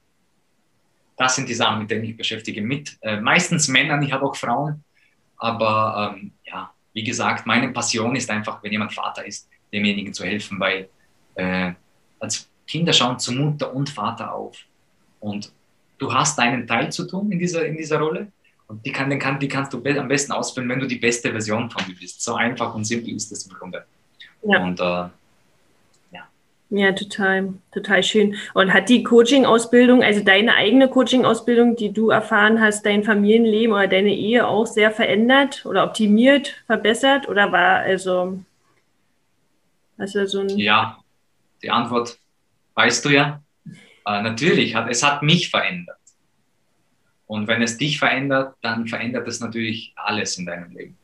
[1.17, 2.61] Das sind die Sachen, mit denen ich beschäftige.
[2.61, 4.83] Mit äh, meistens Männern, ich habe auch Frauen.
[5.37, 10.23] Aber ähm, ja, wie gesagt, meine Passion ist einfach, wenn jemand Vater ist, demjenigen zu
[10.23, 10.89] helfen, weil
[11.33, 11.71] äh,
[12.19, 14.55] als Kinder schauen zu Mutter und Vater auf.
[15.19, 15.51] Und
[15.97, 18.31] du hast deinen Teil zu tun in dieser, in dieser Rolle.
[18.67, 21.31] Und die, kann, den kann, die kannst du am besten ausfüllen, wenn du die beste
[21.31, 22.21] Version von dir bist.
[22.21, 23.87] So einfach und simpel ist das im Grunde.
[24.43, 24.63] Ja.
[24.63, 25.09] Und äh,
[26.75, 28.35] ja, total, total schön.
[28.55, 33.87] Und hat die Coaching-Ausbildung, also deine eigene Coaching-Ausbildung, die du erfahren hast, dein Familienleben oder
[33.87, 37.29] deine Ehe auch sehr verändert oder optimiert, verbessert?
[37.29, 38.43] Oder war also,
[39.99, 40.49] also so ein.
[40.57, 40.97] Ja,
[41.61, 42.17] die Antwort
[42.73, 43.43] weißt du ja.
[44.07, 45.99] Äh, natürlich, hat, es hat mich verändert.
[47.27, 50.97] Und wenn es dich verändert, dann verändert es natürlich alles in deinem Leben.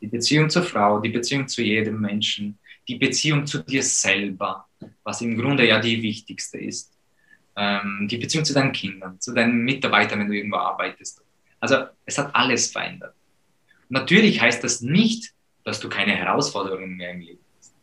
[0.00, 2.56] Die Beziehung zur Frau, die Beziehung zu jedem Menschen,
[2.88, 4.66] die Beziehung zu dir selber,
[5.02, 6.92] was im Grunde ja die wichtigste ist.
[7.56, 11.22] Ähm, die Beziehung zu deinen Kindern, zu deinen Mitarbeitern, wenn du irgendwo arbeitest.
[11.58, 13.14] Also es hat alles verändert.
[13.88, 15.32] natürlich heißt das nicht,
[15.64, 17.74] dass du keine Herausforderungen mehr im Leben hast.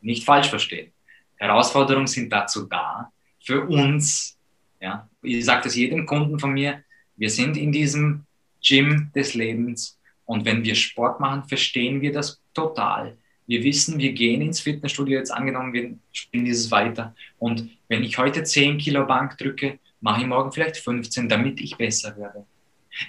[0.00, 0.92] Nicht falsch verstehen.
[1.36, 4.36] Herausforderungen sind dazu da, für uns,
[4.80, 6.82] ja, ich sage das jedem Kunden von mir,
[7.16, 8.24] wir sind in diesem
[8.62, 13.16] Gym des Lebens und wenn wir Sport machen, verstehen wir das total.
[13.46, 17.14] Wir wissen, wir gehen ins Fitnessstudio, jetzt angenommen, wir spielen dieses weiter.
[17.38, 21.76] Und wenn ich heute 10 Kilo Bank drücke, mache ich morgen vielleicht 15, damit ich
[21.76, 22.44] besser werde.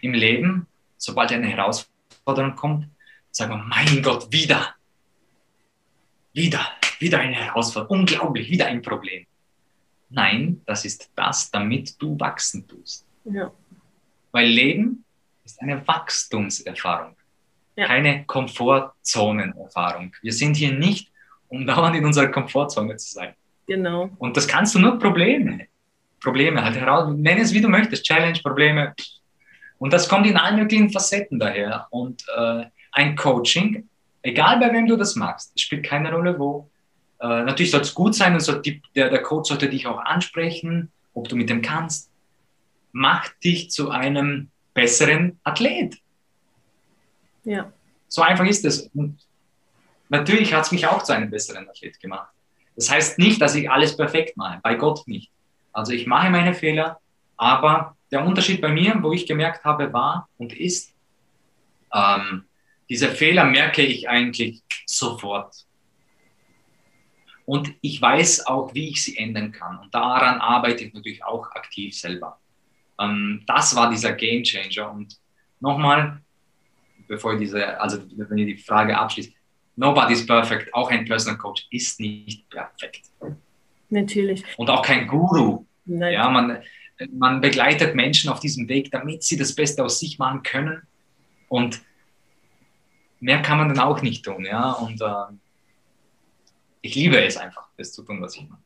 [0.02, 2.88] Im Leben, sobald eine Herausforderung kommt,
[3.32, 4.76] sagen wir, mein Gott, wieder.
[6.34, 6.68] Wieder,
[7.00, 8.02] wieder eine Herausforderung.
[8.02, 9.26] Unglaublich, wieder ein Problem.
[10.10, 13.06] Nein, das ist das, damit du wachsen tust.
[13.26, 13.52] Ja.
[14.32, 15.04] Weil Leben
[15.44, 17.17] ist eine Wachstumserfahrung
[17.78, 17.86] ja.
[17.86, 20.14] keine Komfortzonenerfahrung.
[20.22, 21.12] Wir sind hier nicht,
[21.48, 23.34] um dauernd in unserer Komfortzone zu sein.
[23.68, 24.10] Genau.
[24.18, 25.68] Und das kannst du nur Probleme,
[26.22, 28.94] Probleme halt heraus, nenn es wie du möchtest, Challenge, Probleme.
[29.78, 31.88] Und das kommt in allen möglichen Facetten daher.
[31.92, 32.64] Und äh,
[32.94, 33.88] ein Coaching,
[34.22, 36.70] egal bei wem du das machst, spielt keine Rolle wo.
[37.20, 40.00] Äh, natürlich soll es gut sein und so die, der, der Coach sollte dich auch
[40.00, 42.10] ansprechen, ob du mit dem kannst.
[42.92, 45.98] Macht dich zu einem besseren Athlet.
[47.48, 47.72] Ja.
[48.10, 48.90] So einfach ist es.
[50.10, 52.30] Natürlich hat es mich auch zu einem besseren Athlet gemacht.
[52.76, 55.32] Das heißt nicht, dass ich alles perfekt mache, bei Gott nicht.
[55.72, 57.00] Also ich mache meine Fehler,
[57.38, 60.94] aber der Unterschied bei mir, wo ich gemerkt habe, war und ist,
[61.94, 62.46] ähm,
[62.90, 65.66] diese Fehler merke ich eigentlich sofort.
[67.46, 69.80] Und ich weiß auch, wie ich sie ändern kann.
[69.80, 72.40] Und daran arbeite ich natürlich auch aktiv selber.
[73.00, 74.92] Ähm, das war dieser Game Changer.
[74.92, 75.18] Und
[75.60, 76.22] nochmal,
[77.08, 79.34] bevor ich diese, also wenn ihr die Frage abschließt,
[79.76, 83.10] nobody is perfect, auch ein Personal Coach ist nicht perfekt.
[83.90, 84.44] Natürlich.
[84.58, 85.66] Und auch kein Guru.
[85.86, 86.14] Nein.
[86.14, 86.62] Ja, man,
[87.12, 90.82] man begleitet Menschen auf diesem Weg, damit sie das Beste aus sich machen können.
[91.48, 91.82] Und
[93.20, 94.46] mehr kann man dann auch nicht tun.
[94.46, 94.72] Ja?
[94.72, 95.34] Und äh,
[96.82, 98.62] ich liebe es einfach, das zu tun, was ich mache.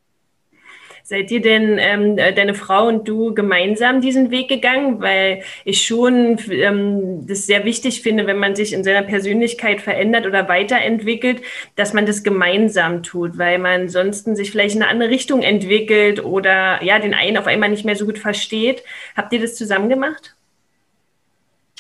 [1.04, 5.02] Seid ihr denn, ähm, deine Frau und du, gemeinsam diesen Weg gegangen?
[5.02, 10.26] Weil ich schon ähm, das sehr wichtig finde, wenn man sich in seiner Persönlichkeit verändert
[10.26, 11.42] oder weiterentwickelt,
[11.76, 16.24] dass man das gemeinsam tut, weil man sonst sich vielleicht in eine andere Richtung entwickelt
[16.24, 18.84] oder ja, den einen auf einmal nicht mehr so gut versteht.
[19.16, 20.36] Habt ihr das zusammen gemacht?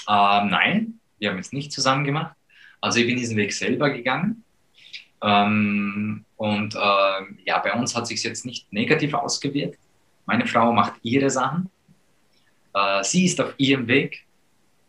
[0.09, 2.35] Ähm, nein, wir haben es nicht zusammen gemacht.
[2.81, 4.43] Also ich bin diesen Weg selber gegangen.
[5.23, 9.79] Ähm, und äh, ja, bei uns hat sich jetzt nicht negativ ausgewirkt.
[10.25, 11.69] Meine Frau macht ihre Sachen.
[12.73, 14.25] Äh, sie ist auf ihrem Weg.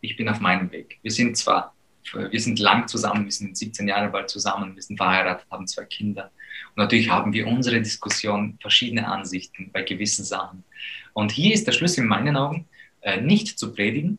[0.01, 0.99] Ich bin auf meinem Weg.
[1.03, 1.75] Wir sind zwar,
[2.13, 5.85] wir sind lang zusammen, wir sind 17 Jahre bald zusammen, wir sind verheiratet, haben zwei
[5.85, 6.31] Kinder.
[6.71, 10.65] Und natürlich haben wir unsere Diskussion, verschiedene Ansichten bei gewissen Sachen.
[11.13, 12.67] Und hier ist der Schlüssel in meinen Augen,
[13.03, 14.19] äh, nicht zu predigen,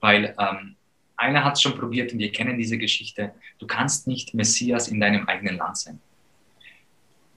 [0.00, 0.76] weil ähm,
[1.16, 3.32] einer hat es schon probiert und wir kennen diese Geschichte.
[3.58, 6.00] Du kannst nicht Messias in deinem eigenen Land sein.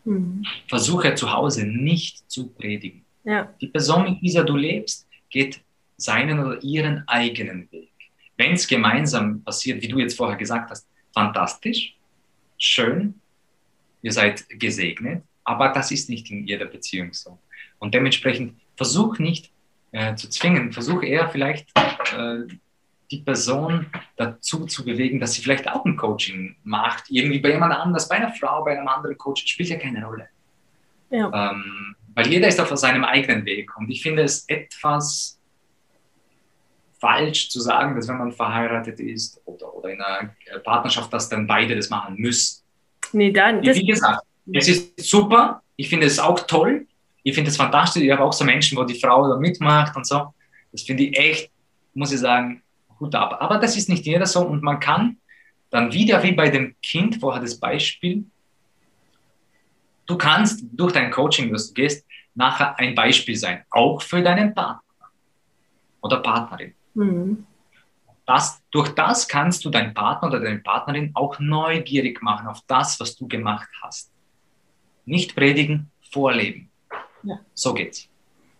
[0.05, 0.45] Mhm.
[0.67, 3.03] Versuche zu Hause nicht zu predigen.
[3.23, 3.53] Ja.
[3.59, 5.61] Die Person, mit dieser du lebst, geht
[5.97, 7.89] seinen oder ihren eigenen Weg.
[8.37, 11.95] Wenn es gemeinsam passiert, wie du jetzt vorher gesagt hast, fantastisch,
[12.57, 13.15] schön,
[14.01, 17.39] ihr seid gesegnet, aber das ist nicht in jeder Beziehung so.
[17.79, 19.51] Und dementsprechend versuch nicht
[19.91, 21.69] äh, zu zwingen, versuch eher vielleicht
[22.15, 22.43] äh,
[23.11, 27.73] die Person dazu zu bewegen, dass sie vielleicht auch ein Coaching macht, irgendwie bei jemand
[27.73, 30.27] anders, bei einer Frau, bei einem anderen Coach, spielt ja keine Rolle.
[31.09, 31.51] Ja.
[31.51, 33.77] Ähm, weil jeder ist auf seinem eigenen Weg.
[33.77, 35.39] Und ich finde es etwas
[36.99, 40.31] falsch zu sagen, dass wenn man verheiratet ist oder, oder in einer
[40.63, 42.63] Partnerschaft, dass dann beide das machen müssen.
[43.13, 43.61] Nee, dann.
[43.61, 45.61] Wie gesagt, es ist super.
[45.75, 46.87] Ich finde es auch toll.
[47.23, 48.03] Ich finde es fantastisch.
[48.03, 50.33] Ich habe auch so Menschen, wo die Frau da mitmacht und so.
[50.71, 51.51] Das finde ich echt,
[51.93, 52.63] muss ich sagen,
[52.97, 53.37] gut ab.
[53.39, 55.17] Aber das ist nicht jeder so und man kann
[55.69, 58.25] dann wieder wie bei dem Kind, vorher das Beispiel,
[60.05, 62.05] du kannst durch dein Coaching, das du gehst,
[62.35, 64.81] nachher ein Beispiel sein, auch für deinen Partner
[66.01, 66.73] oder Partnerin.
[66.93, 67.45] Mhm.
[68.25, 72.99] Das, durch das kannst du deinen Partner oder deine Partnerin auch neugierig machen auf das,
[72.99, 74.11] was du gemacht hast.
[75.05, 76.69] Nicht predigen, vorleben.
[77.23, 77.39] Ja.
[77.53, 78.09] So geht's.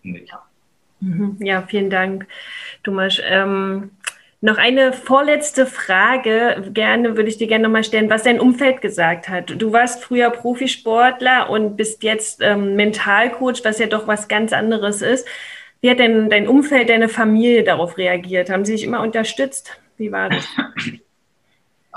[0.02, 0.42] Ja.
[1.00, 1.36] Mhm.
[1.40, 2.26] ja, vielen Dank,
[2.82, 3.20] Thomas.
[3.22, 3.90] Ähm,
[4.40, 9.28] noch eine vorletzte Frage, gerne würde ich dir gerne nochmal stellen, was dein Umfeld gesagt
[9.28, 9.60] hat.
[9.60, 15.02] Du warst früher Profisportler und bist jetzt ähm, Mentalcoach, was ja doch was ganz anderes
[15.02, 15.26] ist.
[15.80, 18.48] Wie hat denn dein Umfeld, deine Familie darauf reagiert?
[18.50, 19.80] Haben sie dich immer unterstützt?
[19.96, 20.46] Wie war das?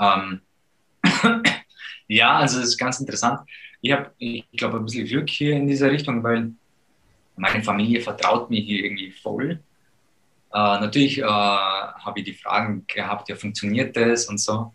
[0.00, 0.40] ähm,
[2.08, 3.40] ja, also es ist ganz interessant.
[3.80, 6.52] Ich habe, ich glaube, ein bisschen Glück hier in dieser Richtung, weil
[7.36, 9.60] meine Familie vertraut mir hier irgendwie voll.
[10.54, 14.72] Äh, natürlich äh, habe ich die Fragen gehabt, ja, funktioniert das und so.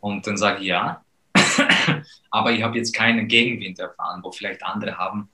[0.00, 1.02] Und dann sage ich ja.
[2.30, 5.30] Aber ich habe jetzt keinen Gegenwind erfahren, wo vielleicht andere haben.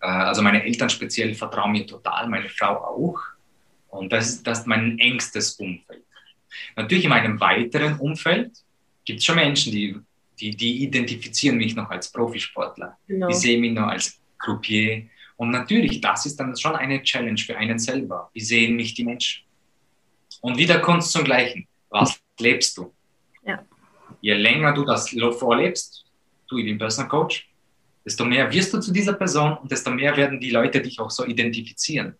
[0.00, 3.20] Äh, also meine Eltern speziell vertrauen mir total, meine Frau auch.
[3.88, 6.04] Und das ist, das ist mein engstes Umfeld.
[6.76, 8.52] Natürlich in meinem weiteren Umfeld
[9.04, 10.00] gibt es schon Menschen, die,
[10.40, 12.96] die, die identifizieren mich noch als Profisportler.
[13.06, 13.28] Genau.
[13.28, 17.56] Die sehen mich noch als Croupier, und natürlich, das ist dann schon eine Challenge für
[17.56, 18.30] einen selber.
[18.32, 19.44] Wie sehen mich die Menschen?
[20.40, 21.66] Und wieder Kunst zum Gleichen.
[21.90, 22.92] Was lebst du?
[23.44, 23.62] Ja.
[24.20, 26.04] Je länger du das vorlebst,
[26.48, 27.48] du, ich bin Personal Coach,
[28.04, 31.10] desto mehr wirst du zu dieser Person und desto mehr werden die Leute dich auch
[31.10, 32.14] so identifizieren.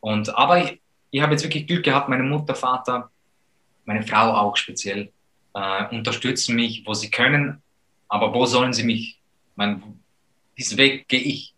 [0.00, 3.10] Und, aber ich, ich habe jetzt wirklich Glück gehabt, meine Mutter, Vater,
[3.84, 5.12] meine Frau auch speziell,
[5.54, 7.62] äh, unterstützen mich, wo sie können,
[8.08, 9.20] aber wo sollen sie mich?
[9.56, 9.82] Mein,
[10.56, 11.54] diesen Weg gehe ich.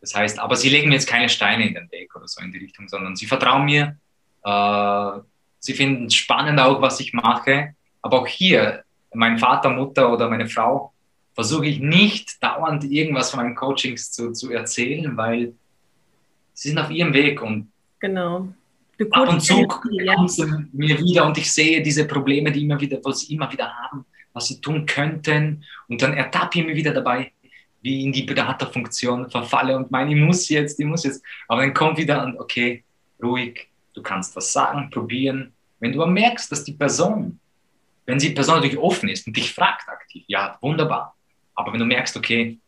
[0.00, 2.52] Das heißt, aber sie legen mir jetzt keine Steine in den Weg oder so in
[2.52, 3.96] die Richtung, sondern sie vertrauen mir.
[4.44, 5.20] Äh,
[5.58, 7.74] sie finden es spannend auch, was ich mache.
[8.02, 10.92] Aber auch hier, mein Vater, Mutter oder meine Frau,
[11.34, 15.54] versuche ich nicht dauernd irgendwas von meinen Coachings zu, zu erzählen, weil
[16.54, 18.48] sie sind auf ihrem Weg und genau.
[19.10, 22.98] ab und zu kommen sie mir wieder und ich sehe diese Probleme, die immer wieder,
[23.02, 26.92] was sie immer wieder haben, was sie tun könnten und dann ertappe ich mich wieder
[26.92, 27.32] dabei,
[27.82, 31.22] wie in die Beraterfunktion verfalle und meine, ich muss jetzt, ich muss jetzt.
[31.48, 32.84] Aber dann kommt wieder an, okay,
[33.22, 35.52] ruhig, du kannst was sagen, probieren.
[35.78, 37.40] Wenn du merkst, dass die Person,
[38.06, 41.14] wenn die Person natürlich offen ist und dich fragt aktiv, ja, wunderbar.
[41.54, 42.58] Aber wenn du merkst, okay,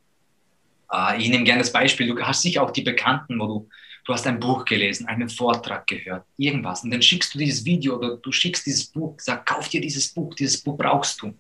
[0.92, 3.68] äh, ich nehme gerne das Beispiel, du hast sicher auch die Bekannten, wo du,
[4.04, 7.96] du hast ein Buch gelesen, einen Vortrag gehört, irgendwas, und dann schickst du dieses Video
[7.96, 11.34] oder du schickst dieses Buch, sag, kauf dir dieses Buch, dieses Buch brauchst du.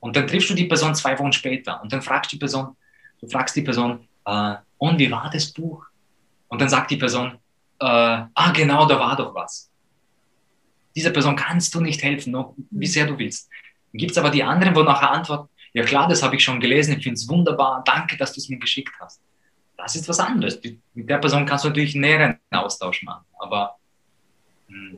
[0.00, 2.76] Und dann triffst du die Person zwei Wochen später und dann fragst die Person,
[3.20, 5.84] du fragst die Person, äh, und wie war das Buch?
[6.48, 7.32] Und dann sagt die Person,
[7.80, 9.70] äh, ah genau, da war doch was.
[10.96, 13.48] Dieser Person kannst du nicht helfen, noch, wie sehr du willst.
[13.92, 16.96] Gibt es aber die anderen, wo nachher antworten, ja klar, das habe ich schon gelesen,
[16.96, 19.20] ich finde es wunderbar, danke, dass du es mir geschickt hast.
[19.76, 20.60] Das ist was anderes.
[20.94, 23.76] Mit der Person kannst du natürlich einen näheren Austausch machen, aber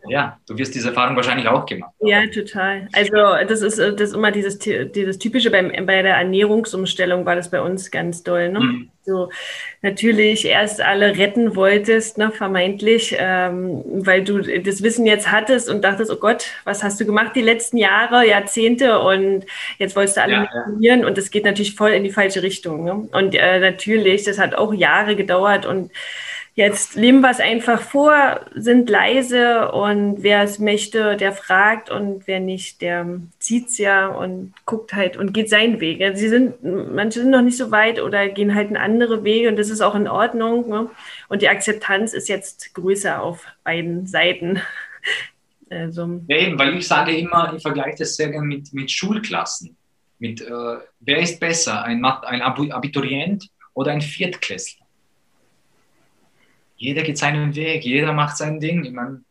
[0.09, 1.93] ja, du wirst diese Erfahrung wahrscheinlich auch gemacht.
[2.01, 2.09] Haben.
[2.09, 2.89] Ja, total.
[2.93, 3.15] Also
[3.49, 7.61] das ist, das ist immer dieses, dieses Typische beim, bei der Ernährungsumstellung war das bei
[7.61, 8.51] uns ganz doll.
[8.51, 8.61] Ne?
[8.61, 8.91] Mhm.
[9.05, 9.31] So
[9.81, 15.83] natürlich erst alle retten wolltest, ne, vermeintlich, ähm, weil du das Wissen jetzt hattest und
[15.83, 19.45] dachtest, oh Gott, was hast du gemacht die letzten Jahre, Jahrzehnte und
[19.79, 21.07] jetzt wolltest du alle ja, ja.
[21.07, 22.85] und das geht natürlich voll in die falsche Richtung.
[22.85, 23.09] Ne?
[23.13, 25.91] Und äh, natürlich, das hat auch Jahre gedauert und
[26.55, 32.27] Jetzt leben wir es einfach vor, sind leise und wer es möchte, der fragt und
[32.27, 36.03] wer nicht, der zieht es ja und guckt halt und geht seinen Weg.
[36.03, 39.49] Also sie sind, manche sind noch nicht so weit oder gehen halt in andere Wege
[39.49, 40.69] und das ist auch in Ordnung.
[40.69, 40.91] Ne?
[41.31, 44.61] Und die Akzeptanz ist jetzt größer auf beiden Seiten.
[45.71, 46.21] Also.
[46.27, 49.75] Ja, eben, weil ich sage immer, ich vergleiche das sehr gerne mit, mit Schulklassen.
[50.19, 54.82] Mit, äh, wer ist besser, ein, ein Abiturient oder ein Viertklässler?
[56.83, 58.85] Jeder geht seinen Weg, jeder macht sein Ding.
[58.85, 59.23] Ich meine,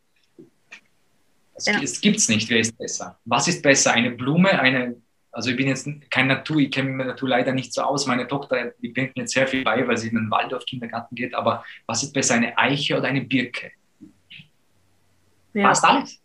[1.54, 1.82] es, ja.
[1.82, 3.20] es gibt es nicht, wer ist besser.
[3.26, 3.92] Was ist besser?
[3.92, 4.96] Eine Blume, eine,
[5.34, 8.08] also ich bin jetzt kein Natur, ich kenne mich mit Natur leider nicht so aus.
[8.08, 11.36] Meine Tochter, die bringt mir jetzt sehr viel bei, weil sie in den Waldorf-Kindergarten geht,
[11.36, 13.72] aber was ist besser, eine Eiche oder eine Birke?
[15.54, 15.68] Ja.
[15.68, 16.22] Passt alles.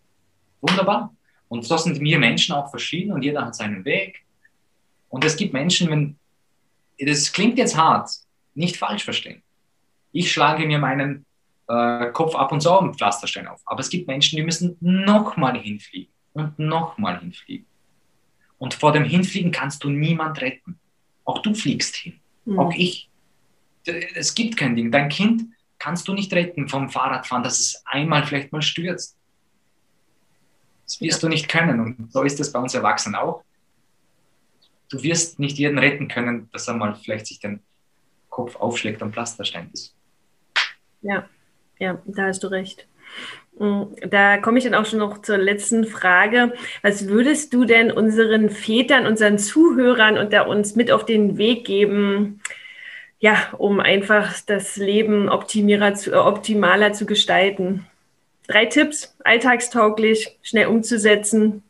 [0.61, 1.13] Wunderbar.
[1.49, 4.23] Und so sind wir Menschen auch verschieden und jeder hat seinen Weg.
[5.09, 6.17] Und es gibt Menschen, wenn
[6.99, 8.09] das klingt jetzt hart,
[8.55, 9.43] nicht falsch verstehen.
[10.11, 11.25] Ich schlage mir meinen
[11.67, 13.61] äh, Kopf ab und zu auf mit Pflasterstein auf.
[13.65, 17.65] Aber es gibt Menschen, die müssen nochmal hinfliegen und nochmal hinfliegen.
[18.57, 20.79] Und vor dem Hinfliegen kannst du niemand retten.
[21.25, 22.19] Auch du fliegst hin.
[22.45, 22.59] Mhm.
[22.59, 23.09] Auch ich.
[24.15, 24.91] Es gibt kein Ding.
[24.91, 25.43] Dein Kind
[25.79, 29.15] kannst du nicht retten vom Fahrradfahren, dass es einmal vielleicht mal stürzt.
[30.85, 31.27] Das wirst ja.
[31.27, 31.79] du nicht können.
[31.79, 33.43] Und so ist es bei uns Erwachsenen auch.
[34.89, 37.59] Du wirst nicht jeden retten können, dass er mal vielleicht sich den
[38.29, 39.96] Kopf aufschlägt am Pflasterstein ist.
[41.07, 41.29] Ja,
[41.79, 42.85] ja, da hast du recht.
[43.59, 46.53] Mm, da komme ich dann auch schon noch zur letzten Frage.
[46.81, 52.41] Was würdest du denn unseren Vätern, unseren Zuhörern da uns mit auf den Weg geben,
[53.19, 55.29] ja, um einfach das Leben
[55.95, 57.85] zu, äh, optimaler zu gestalten?
[58.47, 61.63] Drei Tipps, alltagstauglich, schnell umzusetzen.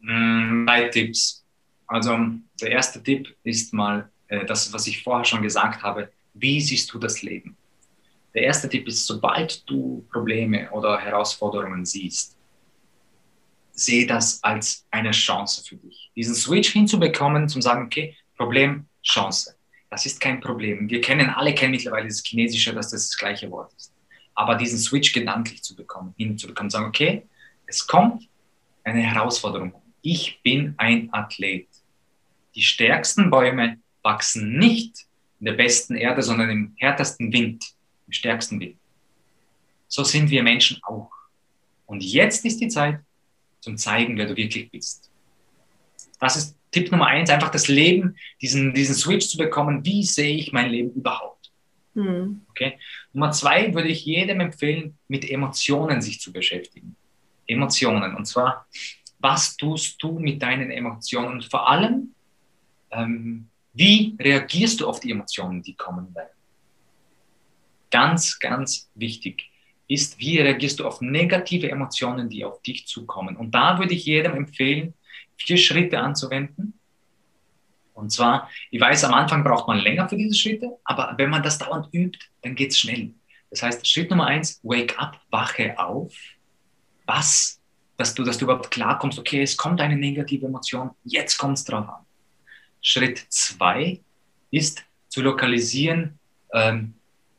[0.00, 1.42] Mm, drei Tipps.
[1.86, 2.18] Also
[2.60, 6.10] der erste Tipp ist mal äh, das, was ich vorher schon gesagt habe.
[6.34, 7.56] Wie siehst du das Leben?
[8.34, 12.36] Der erste Tipp ist, sobald du Probleme oder Herausforderungen siehst,
[13.72, 16.10] sehe das als eine Chance für dich.
[16.16, 19.56] Diesen Switch hinzubekommen, zum sagen, okay, Problem, Chance.
[19.90, 20.88] Das ist kein Problem.
[20.90, 23.92] Wir kennen, alle kennen mittlerweile das Chinesische, dass das das gleiche Wort ist.
[24.34, 27.26] Aber diesen Switch gedanklich zu bekommen, hinzubekommen, sagen, okay,
[27.66, 28.28] es kommt
[28.82, 29.72] eine Herausforderung.
[30.02, 31.68] Ich bin ein Athlet.
[32.56, 35.06] Die stärksten Bäume wachsen nicht
[35.44, 37.74] in der besten Erde, sondern im härtesten Wind
[38.06, 38.78] im stärksten Willen.
[39.88, 41.10] So sind wir Menschen auch.
[41.84, 43.00] Und jetzt ist die Zeit
[43.60, 45.10] zum Zeigen, wer du wirklich bist.
[46.18, 49.84] Das ist Tipp Nummer eins, einfach das Leben, diesen, diesen Switch zu bekommen.
[49.84, 51.52] Wie sehe ich mein Leben überhaupt?
[51.92, 52.40] Mhm.
[52.48, 52.78] Okay.
[53.12, 56.96] Nummer zwei würde ich jedem empfehlen, mit Emotionen sich zu beschäftigen.
[57.46, 58.14] Emotionen.
[58.16, 58.66] Und zwar,
[59.18, 61.34] was tust du mit deinen Emotionen?
[61.34, 62.14] Und vor allem,
[62.90, 66.34] ähm, wie reagierst du auf die Emotionen, die kommen werden?
[67.94, 69.52] ganz, ganz wichtig
[69.86, 73.36] ist, wie reagierst du auf negative Emotionen, die auf dich zukommen.
[73.36, 74.94] Und da würde ich jedem empfehlen,
[75.36, 76.74] vier Schritte anzuwenden.
[77.92, 81.44] Und zwar, ich weiß, am Anfang braucht man länger für diese Schritte, aber wenn man
[81.44, 83.14] das dauernd übt, dann geht es schnell.
[83.50, 86.12] Das heißt, Schritt Nummer eins, wake up, wache auf.
[87.06, 87.60] Was?
[87.96, 91.64] Dass du, dass du überhaupt klarkommst, okay, es kommt eine negative Emotion, jetzt kommt es
[91.64, 92.03] drauf an.
[92.84, 94.00] Schritt zwei
[94.50, 96.18] ist zu lokalisieren,
[96.52, 96.94] ähm,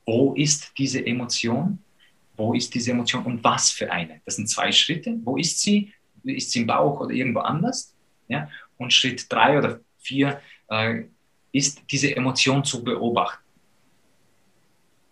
[0.05, 1.77] wo ist diese Emotion?
[2.35, 4.21] Wo ist diese Emotion und was für eine?
[4.25, 5.15] Das sind zwei Schritte.
[5.23, 5.93] Wo ist sie?
[6.23, 7.93] Ist sie im Bauch oder irgendwo anders?
[8.27, 8.49] Ja?
[8.77, 11.03] Und Schritt drei oder vier äh,
[11.51, 13.43] ist diese Emotion zu beobachten.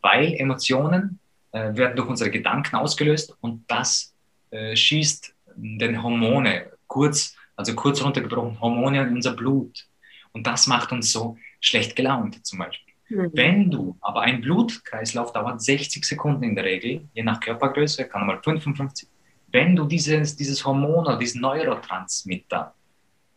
[0.01, 1.19] Weil Emotionen
[1.51, 4.15] äh, werden durch unsere Gedanken ausgelöst und das
[4.49, 9.87] äh, schießt den Hormone, kurz, also kurz runtergebrochen, Hormone in unser Blut.
[10.33, 12.93] Und das macht uns so schlecht gelaunt zum Beispiel.
[13.09, 13.29] Mhm.
[13.33, 18.25] Wenn du, aber ein Blutkreislauf dauert 60 Sekunden in der Regel, je nach Körpergröße, kann
[18.25, 19.07] mal 55.
[19.47, 22.73] Wenn du dieses, dieses Hormon oder diesen Neurotransmitter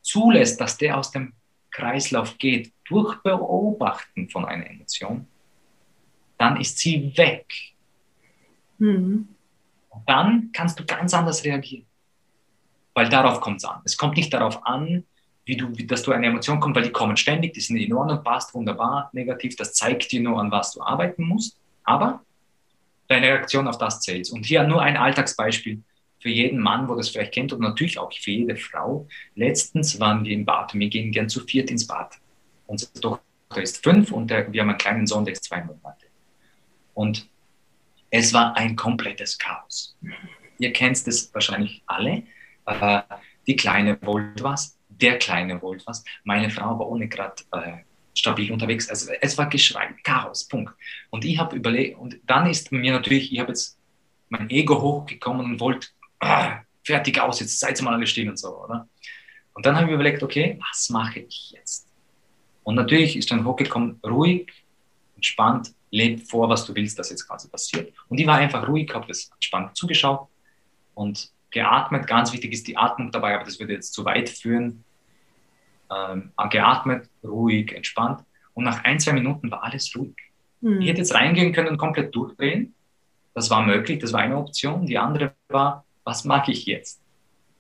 [0.01, 1.35] zulässt, dass der aus dem
[1.71, 5.27] Kreislauf geht, durch Beobachten von einer Emotion,
[6.39, 7.47] dann ist sie weg.
[8.79, 9.29] Mhm.
[10.07, 11.87] Dann kannst du ganz anders reagieren.
[12.95, 13.83] Weil darauf kommt es an.
[13.85, 15.05] Es kommt nicht darauf an,
[15.47, 18.23] wie du, dass du eine Emotion kommt, weil die kommen ständig, die sind in Ordnung,
[18.23, 22.21] passt wunderbar, negativ, das zeigt dir nur, an was du arbeiten musst, aber
[23.09, 24.31] deine Reaktion auf das zählt.
[24.31, 25.83] Und hier nur ein Alltagsbeispiel
[26.19, 29.07] für jeden Mann, wo das vielleicht kennt und natürlich auch für jede Frau.
[29.37, 32.17] Letztens waren wir im Bad und wir gehen gern zu viert ins Bad.
[32.67, 36.07] Unsere Tochter ist fünf und der, wir haben einen kleinen Sohn, der ist zwei Monate.
[36.95, 37.29] Und
[38.11, 39.97] es war ein komplettes Chaos.
[40.59, 42.25] Ihr kennt es wahrscheinlich alle.
[43.47, 46.05] Die Kleine wollte was, der Kleine wollte was.
[46.25, 47.79] Meine Frau war ohne gerade äh,
[48.15, 48.89] stabil unterwegs.
[48.89, 50.73] Also es war Geschrei, Chaos, Punkt.
[51.11, 53.79] Und ich habe überlegt, und dann ist mir natürlich, ich habe jetzt
[54.29, 55.89] mein Ego hochgekommen und wollte,
[56.21, 58.89] ah, fertig aus, jetzt seid ihr mal alle stehen und so, oder?
[59.55, 61.89] Und dann habe ich überlegt, okay, was mache ich jetzt?
[62.63, 64.53] Und natürlich ist dann hochgekommen, ruhig,
[65.15, 67.93] entspannt, leb vor, was du willst, dass jetzt quasi passiert.
[68.09, 70.29] Und ich war einfach ruhig, habe das entspannt zugeschaut
[70.95, 72.07] und geatmet.
[72.07, 74.85] Ganz wichtig ist die Atmung dabei, aber das würde jetzt zu weit führen
[75.95, 78.25] ähm, geatmet, ruhig, entspannt.
[78.55, 80.17] Und nach ein, zwei Minuten war alles ruhig.
[80.61, 80.81] Mhm.
[80.81, 82.75] Ich hätte jetzt reingehen können und komplett durchdrehen.
[83.35, 84.87] Das war möglich, das war eine Option.
[84.87, 87.01] Die andere war, was mache ich jetzt?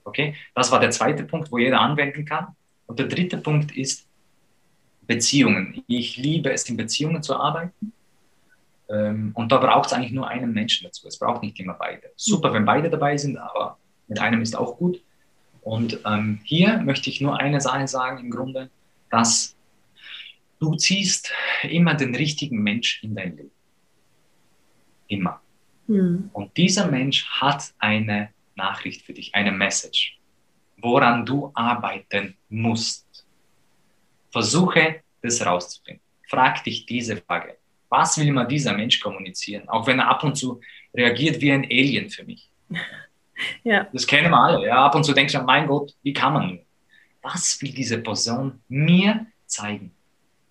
[0.04, 2.48] Okay, das war der zweite Punkt, wo jeder anwenden kann.
[2.86, 4.06] Und der dritte Punkt ist
[5.02, 5.82] Beziehungen.
[5.86, 7.92] Ich liebe es, in Beziehungen zu arbeiten.
[8.88, 11.06] Ähm, und da braucht es eigentlich nur einen Menschen dazu.
[11.08, 12.10] Es braucht nicht immer beide.
[12.16, 15.00] Super, wenn beide dabei sind, aber mit einem ist auch gut.
[15.66, 18.70] Und ähm, hier möchte ich nur eine Sache sagen im Grunde,
[19.10, 19.56] dass
[20.60, 21.32] du ziehst
[21.64, 23.50] immer den richtigen Mensch in dein Leben.
[25.08, 25.40] Immer.
[25.88, 26.30] Mhm.
[26.32, 30.20] Und dieser Mensch hat eine Nachricht für dich, eine Message,
[30.76, 33.26] woran du arbeiten musst.
[34.30, 36.00] Versuche das rauszufinden.
[36.28, 37.56] Frag dich diese Frage.
[37.88, 39.68] Was will mir dieser Mensch kommunizieren?
[39.68, 40.60] Auch wenn er ab und zu
[40.94, 42.48] reagiert wie ein Alien für mich.
[43.64, 43.86] Ja.
[43.92, 44.66] Das kennen wir alle.
[44.66, 46.58] Ja, ab und zu denkst du, mein Gott, wie kann man nur?
[47.22, 49.92] Was will diese Person mir zeigen?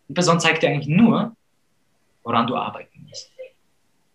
[0.08, 1.36] Die Person zeigt dir eigentlich nur,
[2.24, 3.32] woran du arbeiten musst.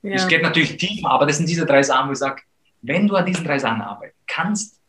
[0.03, 0.15] Ja.
[0.15, 2.43] Es geht natürlich tiefer, aber das sind diese drei Sachen, wo ich sage,
[2.83, 4.81] wenn du an diesen drei Sachen arbeiten kannst,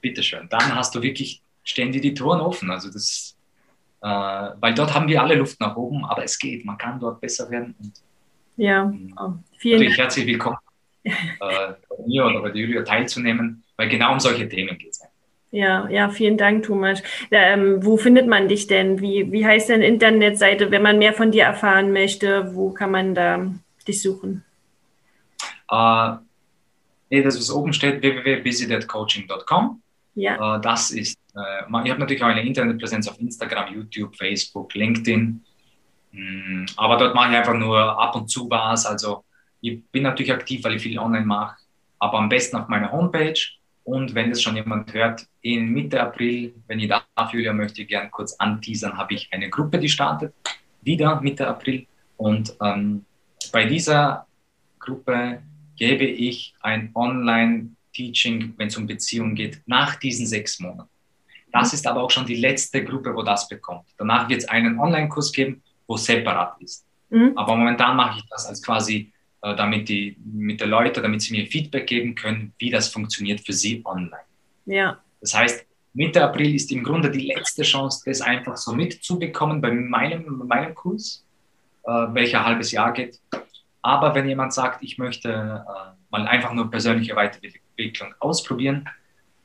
[0.00, 2.70] bitteschön, dann hast du wirklich, stehen dir die Toren offen.
[2.70, 3.36] Also das,
[4.02, 7.20] äh, weil dort haben wir alle Luft nach oben, aber es geht, man kann dort
[7.20, 7.74] besser werden.
[7.78, 7.92] Und,
[8.56, 9.96] ja, ähm, oh, vielen Dank.
[9.96, 10.58] Herzlich willkommen,
[11.04, 11.74] äh,
[12.06, 15.02] mir oder bei Julia teilzunehmen, weil genau um solche Themen geht es.
[15.50, 17.00] Ja, ja, vielen Dank, Thomas.
[17.30, 19.00] Ähm, wo findet man dich denn?
[19.00, 22.56] Wie, wie heißt deine Internetseite, wenn man mehr von dir erfahren möchte?
[22.56, 23.46] Wo kann man da
[23.86, 24.44] dich suchen?
[25.70, 26.16] Uh,
[27.08, 29.80] das, was oben steht, www.busydeadcoaching.com.
[30.16, 30.56] Ja.
[30.56, 35.40] Uh, das ist, uh, ich habe natürlich auch eine Internetpräsenz auf Instagram, YouTube, Facebook, LinkedIn.
[36.12, 38.86] Mm, aber dort mache ich einfach nur ab und zu was.
[38.86, 39.23] Also
[39.64, 41.56] ich bin natürlich aktiv, weil ich viel online mache.
[41.98, 43.40] Aber am besten auf meiner Homepage
[43.84, 48.10] und wenn es schon jemand hört, in Mitte April, wenn ihr dafür möchte ich gerne
[48.10, 50.34] kurz anteasern, habe ich eine Gruppe, die startet,
[50.82, 51.86] wieder Mitte April.
[52.16, 53.04] Und ähm,
[53.52, 54.26] bei dieser
[54.78, 55.42] Gruppe
[55.76, 60.90] gebe ich ein Online-Teaching, wenn es um Beziehungen geht, nach diesen sechs Monaten.
[61.52, 63.86] Das ist aber auch schon die letzte Gruppe, wo das bekommt.
[63.96, 66.86] Danach wird es einen Online-Kurs geben, wo separat ist.
[67.10, 67.32] Mhm.
[67.36, 69.12] Aber momentan mache ich das als quasi
[69.48, 73.52] damit die mit der Leute, damit sie mir Feedback geben können, wie das funktioniert für
[73.52, 74.24] sie online.
[74.66, 74.98] Ja.
[75.20, 79.70] Das heißt, Mitte April ist im Grunde die letzte Chance, das einfach so mitzubekommen bei
[79.70, 81.24] meinem, meinem Kurs,
[81.84, 83.20] äh, welcher halbes Jahr geht.
[83.82, 88.88] Aber wenn jemand sagt, ich möchte äh, mal einfach nur persönliche Weiterentwicklung ausprobieren,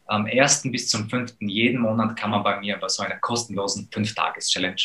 [0.08, 0.64] am 1.
[0.72, 1.36] bis zum 5.
[1.41, 4.82] jeden Monat kann man bei mir bei so einer kostenlosen 5-Tages-Challenge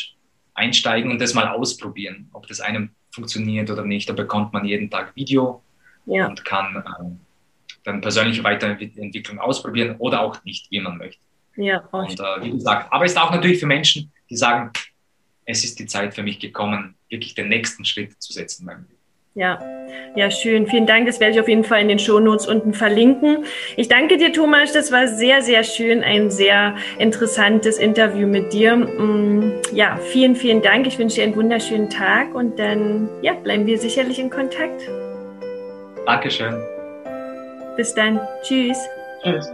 [0.53, 4.07] einsteigen und das mal ausprobieren, ob das einem funktioniert oder nicht.
[4.07, 5.63] Da bekommt man jeden Tag Video
[6.05, 6.27] ja.
[6.27, 7.19] und kann ähm,
[7.83, 11.23] dann persönliche Weiterentwicklung ausprobieren oder auch nicht, wie man möchte.
[11.55, 14.71] Ja, und äh, wie gesagt, aber es ist auch natürlich für Menschen, die sagen,
[15.45, 18.83] es ist die Zeit für mich gekommen, wirklich den nächsten Schritt zu setzen in meinem
[18.83, 18.94] Leben.
[19.37, 19.59] Ja,
[20.15, 20.65] ja, schön.
[20.65, 21.07] Vielen Dank.
[21.07, 23.43] Das werde ich auf jeden Fall in den Shownotes unten verlinken.
[23.75, 24.71] Ich danke dir, Thomas.
[24.71, 26.03] Das war sehr, sehr schön.
[26.05, 28.77] Ein sehr interessantes Interview mit dir.
[28.77, 30.87] Mm, ja, vielen, vielen Dank.
[30.87, 34.81] Ich wünsche dir einen wunderschönen Tag und dann ja, bleiben wir sicherlich in Kontakt.
[36.05, 36.55] Dankeschön.
[37.75, 38.21] Bis dann.
[38.41, 38.77] Tschüss.
[39.21, 39.51] Tschüss.